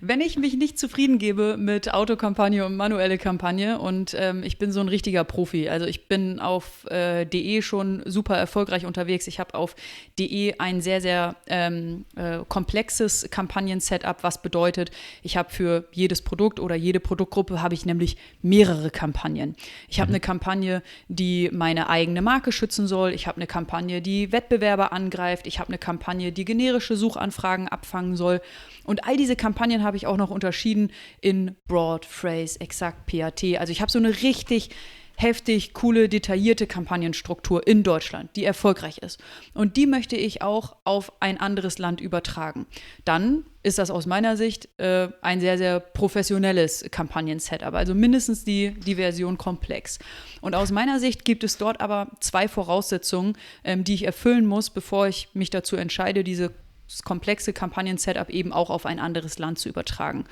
Wenn 0.01 0.21
ich 0.21 0.37
mich 0.37 0.55
nicht 0.57 0.79
zufrieden 0.79 1.19
gebe 1.19 1.57
mit 1.57 1.93
Autokampagne 1.93 2.65
und 2.65 2.75
manuelle 2.75 3.17
Kampagne 3.17 3.79
und 3.79 4.15
ähm, 4.17 4.43
ich 4.43 4.57
bin 4.57 4.71
so 4.71 4.79
ein 4.79 4.87
richtiger 4.87 5.23
Profi, 5.23 5.69
also 5.69 5.85
ich 5.85 6.07
bin 6.07 6.39
auf 6.39 6.85
äh, 6.89 7.25
DE 7.25 7.61
schon 7.61 8.03
super 8.05 8.37
erfolgreich 8.37 8.85
unterwegs. 8.85 9.27
Ich 9.27 9.39
habe 9.39 9.53
auf 9.55 9.75
DE 10.19 10.55
ein 10.59 10.81
sehr, 10.81 11.01
sehr 11.01 11.35
ähm, 11.47 12.05
äh, 12.15 12.39
komplexes 12.47 13.27
Kampagnen-Setup, 13.29 14.23
was 14.23 14.41
bedeutet, 14.41 14.91
ich 15.23 15.37
habe 15.37 15.49
für 15.49 15.85
jedes 15.91 16.21
Produkt 16.21 16.59
oder 16.59 16.75
jede 16.75 16.99
Produktgruppe 16.99 17.61
habe 17.61 17.73
ich 17.73 17.85
nämlich 17.85 18.17
mehrere 18.41 18.89
Kampagnen. 18.91 19.55
Ich 19.87 19.99
habe 19.99 20.09
mhm. 20.09 20.15
eine 20.15 20.19
Kampagne, 20.19 20.83
die 21.07 21.49
meine 21.51 21.89
eigene 21.89 22.21
Marke 22.21 22.51
schützen 22.51 22.87
soll. 22.87 23.13
Ich 23.13 23.27
habe 23.27 23.37
eine 23.37 23.47
Kampagne, 23.47 24.01
die 24.01 24.31
Wettbewerber 24.31 24.93
angreift. 24.93 25.47
Ich 25.47 25.59
habe 25.59 25.69
eine 25.69 25.77
Kampagne, 25.77 26.31
die 26.31 26.45
generische 26.45 26.95
Suchanfragen 26.95 27.67
abfangen 27.67 28.15
soll. 28.15 28.41
Und 28.83 29.05
all 29.05 29.17
diese 29.17 29.35
Kampagnen 29.35 29.66
habe 29.83 29.97
ich 29.97 30.07
auch 30.07 30.17
noch 30.17 30.29
unterschieden 30.29 30.91
in 31.21 31.55
Broad, 31.67 32.05
Phrase, 32.05 32.59
Exakt, 32.59 33.05
PAT. 33.05 33.43
Also 33.59 33.71
ich 33.71 33.81
habe 33.81 33.91
so 33.91 33.99
eine 33.99 34.21
richtig 34.21 34.69
heftig, 35.17 35.73
coole, 35.73 36.09
detaillierte 36.09 36.67
Kampagnenstruktur 36.67 37.65
in 37.65 37.81
Deutschland, 37.81 38.29
die 38.35 38.43
erfolgreich 38.43 38.99
ist. 38.99 39.19
Und 39.55 39.75
die 39.75 39.87
möchte 39.87 40.15
ich 40.15 40.43
auch 40.43 40.75
auf 40.83 41.11
ein 41.19 41.39
anderes 41.39 41.79
Land 41.79 41.99
übertragen. 41.99 42.67
Dann 43.03 43.43
ist 43.63 43.79
das 43.79 43.89
aus 43.89 44.05
meiner 44.05 44.37
Sicht 44.37 44.69
äh, 44.77 45.09
ein 45.21 45.39
sehr, 45.39 45.57
sehr 45.57 45.79
professionelles 45.79 46.85
Kampagnen-Setup, 46.91 47.73
also 47.73 47.95
mindestens 47.95 48.45
die, 48.45 48.75
die 48.85 48.95
Version 48.95 49.39
komplex. 49.39 49.97
Und 50.39 50.53
aus 50.53 50.71
meiner 50.71 50.99
Sicht 50.99 51.25
gibt 51.25 51.43
es 51.43 51.57
dort 51.57 51.81
aber 51.81 52.11
zwei 52.19 52.47
Voraussetzungen, 52.47 53.35
ähm, 53.63 53.83
die 53.83 53.95
ich 53.95 54.05
erfüllen 54.05 54.45
muss, 54.45 54.69
bevor 54.69 55.07
ich 55.07 55.29
mich 55.33 55.49
dazu 55.49 55.75
entscheide, 55.75 56.23
diese 56.23 56.53
das 56.89 57.03
komplexe 57.03 57.53
Kampagnen-Setup 57.53 58.29
eben 58.29 58.53
auch 58.53 58.69
auf 58.69 58.85
ein 58.85 58.99
anderes 58.99 59.39
Land 59.39 59.59
zu 59.59 59.69
übertragen. 59.69 60.25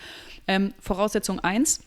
Ähm, 0.47 0.73
Voraussetzung 0.79 1.39
1. 1.39 1.81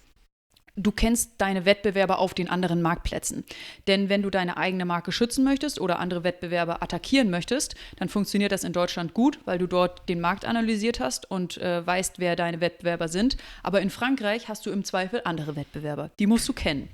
Du 0.80 0.92
kennst 0.92 1.32
deine 1.38 1.64
Wettbewerber 1.64 2.20
auf 2.20 2.34
den 2.34 2.48
anderen 2.48 2.82
Marktplätzen. 2.82 3.44
Denn 3.88 4.08
wenn 4.08 4.22
du 4.22 4.30
deine 4.30 4.56
eigene 4.56 4.84
Marke 4.84 5.10
schützen 5.10 5.42
möchtest 5.42 5.80
oder 5.80 5.98
andere 5.98 6.22
Wettbewerber 6.22 6.84
attackieren 6.84 7.30
möchtest, 7.30 7.74
dann 7.96 8.08
funktioniert 8.08 8.52
das 8.52 8.62
in 8.62 8.72
Deutschland 8.72 9.12
gut, 9.12 9.40
weil 9.44 9.58
du 9.58 9.66
dort 9.66 10.08
den 10.08 10.20
Markt 10.20 10.44
analysiert 10.44 11.00
hast 11.00 11.28
und 11.28 11.58
äh, 11.58 11.84
weißt, 11.84 12.20
wer 12.20 12.36
deine 12.36 12.60
Wettbewerber 12.60 13.08
sind. 13.08 13.36
Aber 13.64 13.80
in 13.80 13.90
Frankreich 13.90 14.48
hast 14.48 14.66
du 14.66 14.70
im 14.70 14.84
Zweifel 14.84 15.22
andere 15.24 15.56
Wettbewerber. 15.56 16.10
Die 16.20 16.28
musst 16.28 16.48
du 16.48 16.52
kennen. 16.52 16.88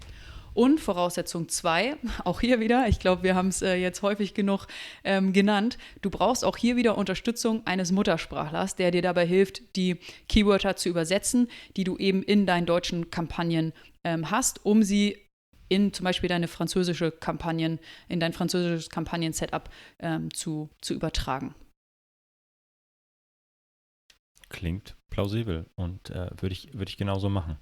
Und 0.55 0.81
Voraussetzung 0.81 1.49
zwei, 1.49 1.97
auch 2.25 2.41
hier 2.41 2.61
wieder, 2.61 2.89
ich 2.89 3.01
glaube, 3.01 3.23
wir 3.23 3.35
haben 3.35 3.49
es 3.49 3.61
äh, 3.61 3.75
jetzt 3.75 4.03
häufig 4.03 4.35
genug 4.35 4.67
ähm, 5.03 5.33
genannt, 5.33 5.77
du 6.01 6.11
brauchst 6.11 6.45
auch 6.45 6.57
hier 6.57 6.77
wieder 6.77 6.97
Unterstützung 6.97 7.67
eines 7.67 7.93
Muttersprachlers, 7.93 8.77
der 8.77 8.93
dir 8.93 9.03
dabei 9.03 9.27
hilft, 9.27 9.77
die 9.77 9.99
Keywörter 10.29 10.77
zu 10.77 10.89
übersetzen, 10.89 11.49
die 11.77 11.85
du 11.85 11.99
eben 11.99 12.23
in 12.23 12.47
deinen 12.47 12.67
deutschen 12.67 13.11
Kampagnen 13.11 13.73
ähm, 14.05 14.31
hast, 14.31 14.65
um 14.65 14.83
sie 14.83 15.19
in 15.69 15.93
zum 15.93 16.05
Beispiel 16.05 16.29
deine 16.29 16.47
französische 16.47 17.11
Kampagnen, 17.11 17.81
in 18.09 18.21
dein 18.21 18.33
französisches 18.33 18.91
Kampagnen-Setup 18.91 19.69
ähm, 19.99 20.33
zu, 20.33 20.71
zu 20.81 20.95
übertragen. 20.95 21.55
Klingt 24.51 24.97
plausibel 25.11 25.67
und 25.75 26.11
äh, 26.11 26.31
würde 26.39 26.53
ich, 26.53 26.75
würd 26.75 26.89
ich 26.89 26.97
genauso 26.97 27.29
machen. 27.29 27.57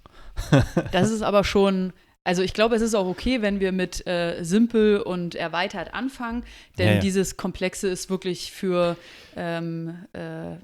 das 0.91 1.09
ist 1.09 1.21
aber 1.21 1.43
schon 1.43 1.93
Also 2.25 2.41
ich 2.41 2.53
glaube, 2.53 2.75
es 2.75 2.81
ist 2.81 2.95
auch 2.95 3.05
okay, 3.05 3.41
wenn 3.41 3.59
wir 3.59 3.73
mit 3.73 4.07
äh, 4.07 4.43
simpel 4.43 5.01
und 5.01 5.35
erweitert 5.35 5.93
anfangen, 5.93 6.43
denn 6.77 6.87
ja, 6.87 6.93
ja. 6.93 6.99
dieses 6.99 7.35
Komplexe 7.35 7.89
ist 7.89 8.09
wirklich 8.09 8.53
für, 8.53 8.95
ähm, 9.35 10.05
äh, 10.13 10.55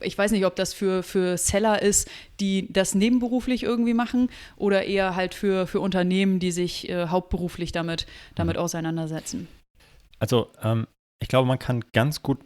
ich 0.00 0.16
weiß 0.16 0.30
nicht, 0.30 0.46
ob 0.46 0.56
das 0.56 0.72
für, 0.72 1.02
für 1.02 1.36
Seller 1.36 1.82
ist, 1.82 2.10
die 2.40 2.72
das 2.72 2.94
nebenberuflich 2.94 3.64
irgendwie 3.64 3.92
machen 3.92 4.30
oder 4.56 4.84
eher 4.84 5.14
halt 5.14 5.34
für, 5.34 5.66
für 5.66 5.80
Unternehmen, 5.80 6.38
die 6.38 6.52
sich 6.52 6.88
äh, 6.88 7.08
hauptberuflich 7.08 7.70
damit, 7.70 8.06
damit 8.34 8.56
mhm. 8.56 8.62
auseinandersetzen. 8.62 9.46
Also 10.18 10.52
ähm, 10.62 10.86
ich 11.20 11.28
glaube, 11.28 11.46
man 11.46 11.58
kann 11.58 11.84
ganz 11.92 12.22
gut 12.22 12.38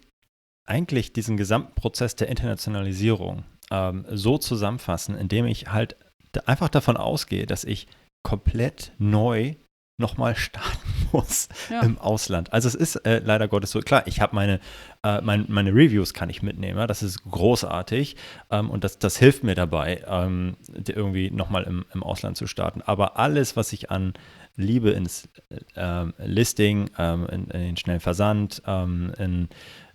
eigentlich 0.64 1.12
diesen 1.12 1.36
gesamten 1.36 1.74
Prozess 1.76 2.16
der 2.16 2.28
Internationalisierung 2.28 3.44
ähm, 3.70 4.04
so 4.10 4.36
zusammenfassen, 4.36 5.16
indem 5.16 5.46
ich 5.46 5.68
halt 5.68 5.96
einfach 6.44 6.68
davon 6.68 6.96
ausgehe, 6.96 7.46
dass 7.46 7.62
ich 7.62 7.86
komplett 8.28 8.92
neu 8.98 9.54
nochmal 9.96 10.36
starten 10.36 11.08
muss 11.12 11.48
ja. 11.70 11.80
im 11.80 11.98
Ausland. 11.98 12.52
Also 12.52 12.68
es 12.68 12.74
ist 12.74 12.96
äh, 12.96 13.22
leider 13.24 13.48
Gottes 13.48 13.70
so, 13.70 13.80
klar, 13.80 14.06
ich 14.06 14.20
habe 14.20 14.36
meine, 14.36 14.60
äh, 15.02 15.22
mein, 15.22 15.46
meine 15.48 15.70
Reviews 15.70 16.12
kann 16.12 16.28
ich 16.28 16.42
mitnehmen, 16.42 16.78
ja? 16.78 16.86
das 16.86 17.02
ist 17.02 17.24
großartig 17.24 18.16
ähm, 18.50 18.68
und 18.68 18.84
das, 18.84 18.98
das 18.98 19.16
hilft 19.16 19.44
mir 19.44 19.54
dabei, 19.54 20.04
ähm, 20.06 20.58
irgendwie 20.86 21.30
nochmal 21.30 21.62
im, 21.62 21.86
im 21.94 22.02
Ausland 22.02 22.36
zu 22.36 22.46
starten. 22.46 22.82
Aber 22.82 23.18
alles, 23.18 23.56
was 23.56 23.72
ich 23.72 23.90
an 23.90 24.12
Liebe 24.56 24.90
ins 24.90 25.30
äh, 25.74 26.04
Listing, 26.18 26.90
ähm, 26.98 27.26
in, 27.32 27.44
in, 27.46 27.60
den 27.60 27.76
schnellen 27.78 28.00
Versand, 28.00 28.62
ähm, 28.66 29.14
in, 29.18 29.48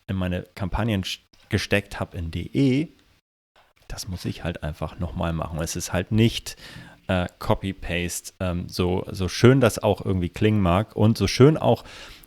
in 0.08 0.16
meine 0.16 0.42
Kampagnen 0.56 1.04
gesteckt 1.50 2.00
habe 2.00 2.18
in 2.18 2.32
DE, 2.32 2.88
das 3.88 4.08
muss 4.08 4.26
ich 4.26 4.44
halt 4.44 4.64
einfach 4.64 4.98
nochmal 4.98 5.34
machen. 5.34 5.60
Es 5.62 5.76
ist 5.76 5.94
halt 5.94 6.12
nicht 6.12 6.58
äh, 7.08 7.28
Copy-Paste, 7.40 8.34
ähm, 8.40 8.68
so, 8.68 9.06
so 9.12 9.28
schön 9.28 9.62
das 9.62 9.82
auch 9.82 10.06
irgendwie 10.06 10.30
klingen 10.30 10.62
mag 10.62 10.96
und 10.96 11.18
so 11.18 11.28
schön 11.28 11.58
auch 11.58 11.84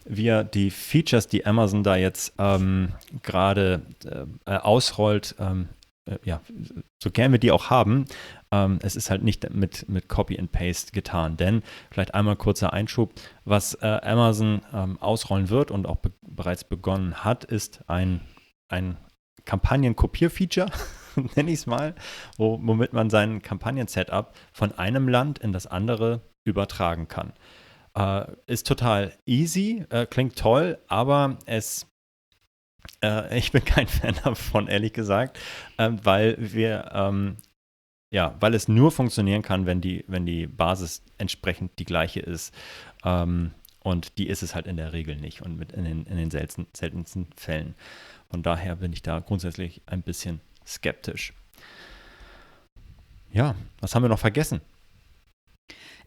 wir 0.09 0.45
die 0.45 0.71
Features, 0.71 1.29
die 1.29 1.47
Amazon 1.47 1.83
da 1.83 1.97
jetzt 1.97 2.35
ähm, 2.39 2.93
gerade 3.23 3.83
äh, 4.47 4.57
ausrollt, 4.57 5.35
ähm, 5.39 5.69
äh, 6.07 6.19
ja, 6.25 6.41
so 7.03 7.11
gern 7.11 7.33
wir 7.33 7.39
die 7.39 7.51
auch 7.51 7.71
haben, 7.71 8.07
ähm, 8.53 8.79
es 8.83 8.97
ist 8.97 9.11
halt 9.11 9.23
nicht 9.23 9.53
mit, 9.53 9.89
mit 9.89 10.09
Copy 10.09 10.39
and 10.39 10.53
Paste 10.53 10.93
getan. 10.93 11.37
Denn 11.37 11.63
vielleicht 11.91 12.15
einmal 12.15 12.37
kurzer 12.37 12.73
Einschub, 12.73 13.15
was 13.45 13.75
äh, 13.75 13.87
Amazon 13.87 14.63
ähm, 14.73 15.01
ausrollen 15.01 15.51
wird 15.51 15.71
und 15.71 15.87
auch 15.87 15.97
be 15.97 16.13
bereits 16.29 16.65
begonnen 16.65 17.25
hat, 17.25 17.45
ist 17.45 17.81
ein, 17.89 18.21
ein 18.69 18.99
Kampagnen-Kopier-Feature. 19.47 20.71
nenne 21.35 21.51
ich 21.51 21.61
es 21.61 21.67
mal, 21.67 21.95
wo, 22.37 22.61
womit 22.63 22.93
man 22.93 23.11
sein 23.11 23.43
Kampagnen-Setup 23.43 24.35
von 24.53 24.73
einem 24.73 25.09
Land 25.09 25.39
in 25.39 25.53
das 25.53 25.67
andere 25.67 26.21
übertragen 26.45 27.09
kann. 27.09 27.33
Äh, 27.95 28.27
ist 28.47 28.67
total 28.67 29.13
easy, 29.25 29.85
äh, 29.91 30.07
klingt 30.07 30.37
toll, 30.37 30.79
aber 30.89 31.39
es 31.47 31.87
äh, 33.03 33.39
ich 33.39 33.53
bin 33.53 33.65
kein 33.65 33.89
Fan 33.89 34.17
davon, 34.23 34.69
ehrlich 34.69 34.93
gesagt, 34.93 35.39
ähm, 35.79 35.99
weil 36.05 36.37
wir 36.39 36.91
ähm, 36.93 37.37
ja, 38.13 38.37
weil 38.39 38.55
es 38.55 38.69
nur 38.69 38.93
funktionieren 38.93 39.43
kann, 39.43 39.67
wenn 39.67 39.81
die, 39.81 40.05
wenn 40.07 40.27
die 40.27 40.47
Basis 40.47 41.03
entsprechend 41.19 41.79
die 41.79 41.85
gleiche 41.85 42.21
ist. 42.21 42.55
Ähm, 43.05 43.53
und 43.81 44.19
die 44.19 44.29
ist 44.29 44.43
es 44.43 44.55
halt 44.55 44.67
in 44.67 44.77
der 44.77 44.93
Regel 44.93 45.17
nicht 45.17 45.43
und 45.43 45.57
mit 45.57 45.73
in 45.73 45.85
den, 45.85 46.07
in 46.07 46.17
den 46.17 46.31
selten, 46.31 46.67
seltensten 46.73 47.29
Fällen. 47.37 47.75
Von 48.31 48.43
daher 48.43 48.77
bin 48.77 48.93
ich 48.93 49.03
da 49.03 49.21
grundsätzlich 49.21 49.83
ein 49.87 50.03
bisschen 50.03 50.41
skeptisch. 50.67 51.33
Ja, 53.33 53.55
was 53.81 53.95
haben 53.95 54.03
wir 54.03 54.09
noch 54.09 54.19
vergessen? 54.19 54.61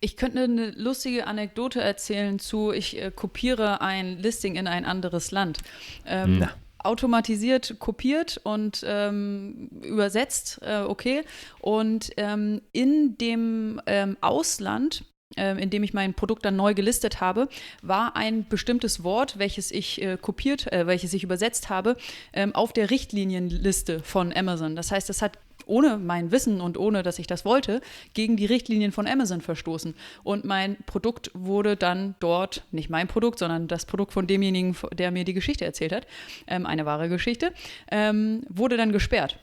Ich 0.01 0.15
könnte 0.15 0.43
eine 0.43 0.71
lustige 0.71 1.27
Anekdote 1.27 1.82
erzählen 1.82 2.39
zu, 2.39 2.71
ich 2.71 3.01
äh, 3.01 3.12
kopiere 3.12 3.82
ein 3.82 4.17
Listing 4.17 4.55
in 4.55 4.67
ein 4.67 4.86
anderes 4.86 5.32
Land. 5.32 5.60
Ähm, 6.05 6.47
automatisiert 6.82 7.75
kopiert 7.79 8.39
und 8.43 8.84
ähm, 8.88 9.69
übersetzt, 9.82 10.62
äh, 10.62 10.79
okay. 10.79 11.23
Und 11.60 12.12
ähm, 12.17 12.62
in 12.71 13.17
dem 13.17 13.82
ähm, 13.86 14.17
Ausland 14.21 15.03
ähm, 15.38 15.58
in 15.58 15.70
dem 15.70 15.84
ich 15.84 15.94
mein 15.94 16.13
Produkt 16.13 16.46
dann 16.46 16.56
neu 16.56 16.74
gelistet 16.74 17.22
habe, 17.22 17.50
war 17.82 18.15
ein 18.15 18.48
bestimmtes 18.48 19.04
Wort, 19.04 19.38
welches 19.38 19.72
ich 19.72 20.02
äh, 20.02 20.18
kopiert, 20.20 20.72
äh, 20.72 20.88
welches 20.88 21.13
ich 21.13 21.24
übersetzt 21.24 21.70
habe, 21.70 21.98
ähm, 22.34 22.56
auf 22.56 22.74
der 22.74 22.89
Richtlinienliste 22.89 24.02
von 24.02 24.34
Amazon. 24.34 24.76
Das 24.76 24.92
heißt, 24.92 25.08
das 25.08 25.22
hat 25.22 25.38
ohne 25.70 25.98
mein 25.98 26.32
Wissen 26.32 26.62
und 26.62 26.78
ohne, 26.78 27.04
dass 27.04 27.20
ich 27.20 27.28
das 27.28 27.46
wollte, 27.46 27.82
gegen 28.13 28.38
die 28.38 28.48
Richtlinien 28.48 28.92
von 28.92 29.08
Amazon 29.08 29.42
verstoßen. 29.42 29.94
Und 30.24 30.46
mein 30.46 30.78
Produkt 30.86 31.30
wurde 31.34 31.76
dann 31.76 32.15
dort, 32.20 32.63
nicht 32.72 32.89
mein 32.89 33.08
Produkt, 33.08 33.39
sondern 33.39 33.68
das 33.68 33.86
Produkt 33.86 34.13
von 34.13 34.26
demjenigen, 34.26 34.76
der 34.94 35.12
mir 35.12 35.26
die 35.26 35.34
Geschichte 35.34 35.65
erzählt 35.65 35.94
hat, 35.94 36.08
ähm, 36.48 36.65
eine 36.65 36.86
wahre 36.86 37.08
Geschichte, 37.08 37.54
ähm, 37.92 38.42
wurde 38.50 38.78
dann 38.78 38.92
gesperrt. 38.92 39.38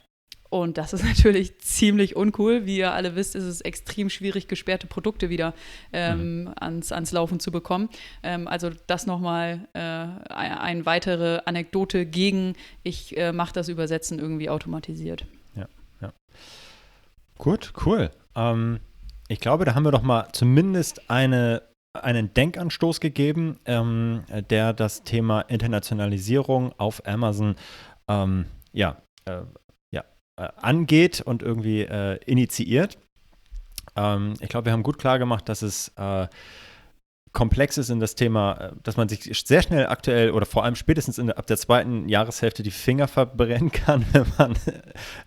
Und 0.51 0.79
das 0.79 0.93
ist 0.93 1.05
natürlich 1.05 1.59
ziemlich 1.59 2.17
uncool. 2.17 2.67
Wie 2.67 2.79
ihr 2.79 2.93
alle 2.93 3.17
wisst, 3.17 3.35
ist 3.35 3.45
es 3.45 3.61
extrem 3.61 4.11
schwierig, 4.11 4.49
gesperrte 4.49 4.87
Produkte 4.87 5.29
wieder 5.29 5.55
ähm, 5.93 6.45
mhm. 6.45 6.55
ans, 6.59 6.93
ans 6.93 7.13
Laufen 7.13 7.41
zu 7.41 7.51
bekommen. 7.51 7.89
Ähm, 8.23 8.49
also 8.49 8.71
das 8.87 9.07
nochmal 9.07 9.69
äh, 9.73 9.81
eine 10.33 10.87
weitere 10.87 11.41
Anekdote 11.45 12.07
gegen, 12.07 12.55
ich 12.83 13.17
äh, 13.17 13.33
mache 13.33 13.53
das 13.53 13.69
Übersetzen 13.69 14.19
irgendwie 14.19 14.51
automatisiert. 14.51 15.27
Ja, 15.55 15.69
ja. 16.01 16.13
Gut, 17.39 17.73
cool. 17.85 18.11
Ähm, 18.35 18.81
ich 19.29 19.41
glaube, 19.41 19.65
da 19.65 19.75
haben 19.75 19.85
wir 19.85 19.91
doch 19.91 20.03
mal 20.03 20.29
zumindest 20.33 21.11
eine, 21.11 21.63
einen 21.95 22.33
Denkanstoß 22.33 23.01
gegeben, 23.01 23.59
ähm, 23.65 24.23
der 24.51 24.73
das 24.73 25.03
Thema 25.03 25.41
Internationalisierung 25.41 26.73
auf 26.79 27.07
Amazon 27.07 27.57
ähm, 28.09 28.47
ja, 28.73 28.97
äh, 29.25 29.41
äh, 30.37 30.49
angeht 30.57 31.21
und 31.21 31.43
irgendwie 31.43 31.83
äh, 31.83 32.19
initiiert. 32.27 32.99
Ähm, 33.97 34.35
ich 34.41 34.49
glaube, 34.49 34.67
wir 34.67 34.73
haben 34.73 34.83
gut 34.83 34.99
klar 34.99 35.19
gemacht, 35.19 35.49
dass 35.49 35.63
es 35.63 35.93
äh, 35.97 36.27
komplex 37.37 37.77
ist 37.77 37.91
in 37.91 38.01
das 38.01 38.15
Thema, 38.15 38.53
äh, 38.53 38.73
dass 38.83 38.97
man 38.97 39.09
sich 39.11 39.31
sehr 39.47 39.61
schnell 39.61 39.87
aktuell 39.89 40.31
oder 40.31 40.47
vor 40.47 40.65
allem 40.65 40.75
spätestens 40.75 41.19
in, 41.19 41.31
ab 41.31 41.47
der 41.47 41.59
zweiten 41.59 42.09
Jahreshälfte 42.09 42.63
die 42.63 42.71
Finger 42.71 43.09
verbrennen 43.09 43.71
kann, 43.73 44.07
wenn 44.13 44.27
man, 44.39 44.55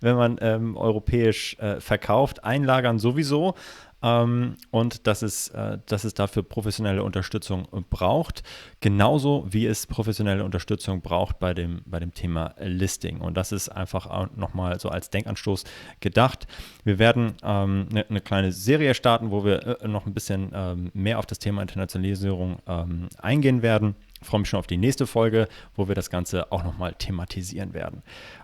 wenn 0.02 0.16
man 0.16 0.38
ähm, 0.42 0.76
europäisch 0.76 1.58
äh, 1.60 1.80
verkauft. 1.80 2.44
Einlagern 2.44 2.98
sowieso, 2.98 3.54
ähm, 4.02 4.56
und 4.72 5.08
dass 5.08 5.22
es, 5.22 5.50
äh, 5.50 5.78
dass 5.86 6.04
es 6.04 6.14
dafür 6.14 6.44
professionelle 6.44 7.04
Unterstützung 7.04 7.68
braucht, 7.90 8.44
genauso 8.80 9.46
wie 9.50 9.66
es 9.66 9.88
professionelle 9.88 10.44
Unterstützung 10.44 11.02
braucht 11.02 11.40
bei 11.40 11.54
dem, 11.54 11.82
bei 11.86 12.00
dem 12.00 12.14
Thema 12.14 12.56
Listing. 12.60 13.20
Und 13.20 13.36
das 13.36 13.52
ist 13.52 13.70
einfach 13.70 14.30
nochmal 14.36 14.80
so 14.80 14.90
als 14.90 15.10
Denkanstoß 15.10 15.66
gedacht. 16.00 16.48
Wir 16.84 17.00
werden 17.00 17.36
eine 17.42 17.64
ähm, 17.64 17.88
ne, 17.92 18.06
ne 18.10 18.22
kleine 18.22 18.52
Serie 18.52 18.94
starten, 18.94 19.32
wo 19.32 19.44
wir 19.44 19.82
äh, 19.82 19.88
noch 19.88 20.06
ein 20.06 20.14
bisschen 20.14 20.52
ähm, 20.54 20.92
mehr 20.94 21.20
auf 21.20 21.26
das 21.26 21.40
Thema 21.40 21.62
Internationalisierung 21.62 22.58
ähm, 22.68 23.10
eingehen 23.22 23.62
werden. 23.62 23.96
Ich 24.22 24.28
freue 24.28 24.42
mich 24.42 24.50
schon 24.50 24.60
auf 24.60 24.68
die 24.68 24.78
nächste 24.78 25.08
Folge, 25.08 25.48
wo 25.76 25.88
wir 25.88 25.96
das 25.96 26.10
Ganze 26.10 26.52
auch 26.52 26.64
nochmal 26.64 26.94
thematisieren 26.94 27.74
werden. 27.74 28.04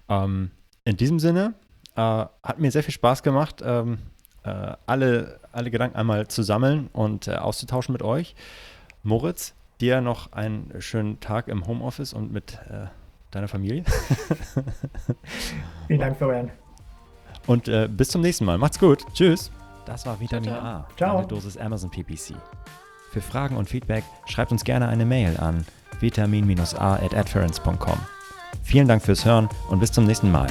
Ähm, 0.09 0.51
in 0.83 0.97
diesem 0.97 1.19
Sinne, 1.19 1.53
äh, 1.95 2.01
hat 2.01 2.59
mir 2.59 2.71
sehr 2.71 2.83
viel 2.83 2.93
Spaß 2.93 3.23
gemacht. 3.23 3.61
Ähm, 3.65 3.99
äh, 4.45 4.73
alle, 4.85 5.39
alle 5.51 5.71
Gedanken 5.71 5.97
einmal 5.97 6.27
zu 6.27 6.43
sammeln 6.43 6.89
und 6.93 7.27
äh, 7.27 7.35
auszutauschen 7.35 7.93
mit 7.93 8.03
euch. 8.03 8.35
Moritz, 9.03 9.53
dir 9.81 10.01
noch 10.01 10.31
einen 10.33 10.73
schönen 10.79 11.19
Tag 11.19 11.47
im 11.47 11.67
Homeoffice 11.67 12.13
und 12.13 12.31
mit 12.31 12.59
äh, 12.69 12.87
deiner 13.31 13.47
Familie. 13.47 13.83
Vielen 15.87 15.99
Dank, 15.99 16.17
Florian. 16.17 16.51
Und 17.47 17.67
äh, 17.67 17.87
bis 17.91 18.09
zum 18.09 18.21
nächsten 18.21 18.45
Mal. 18.45 18.57
Macht's 18.57 18.79
gut. 18.79 19.03
Tschüss. 19.13 19.51
Das 19.85 20.05
war 20.05 20.19
Vitamin 20.19 20.49
ciao, 20.49 20.59
A, 20.59 20.87
ciao. 20.97 21.17
eine 21.17 21.27
Dosis 21.27 21.57
Amazon 21.57 21.91
PPC. 21.91 22.33
Für 23.11 23.21
Fragen 23.21 23.55
und 23.55 23.69
Feedback 23.69 24.03
schreibt 24.25 24.51
uns 24.51 24.63
gerne 24.63 24.87
eine 24.87 25.05
Mail 25.05 25.37
an 25.37 25.65
vitamin-a 25.99 26.95
at 26.95 27.29
Vielen 28.63 28.87
Dank 28.87 29.03
fürs 29.03 29.25
Hören 29.25 29.47
und 29.69 29.79
bis 29.79 29.91
zum 29.91 30.05
nächsten 30.05 30.31
Mal. 30.31 30.47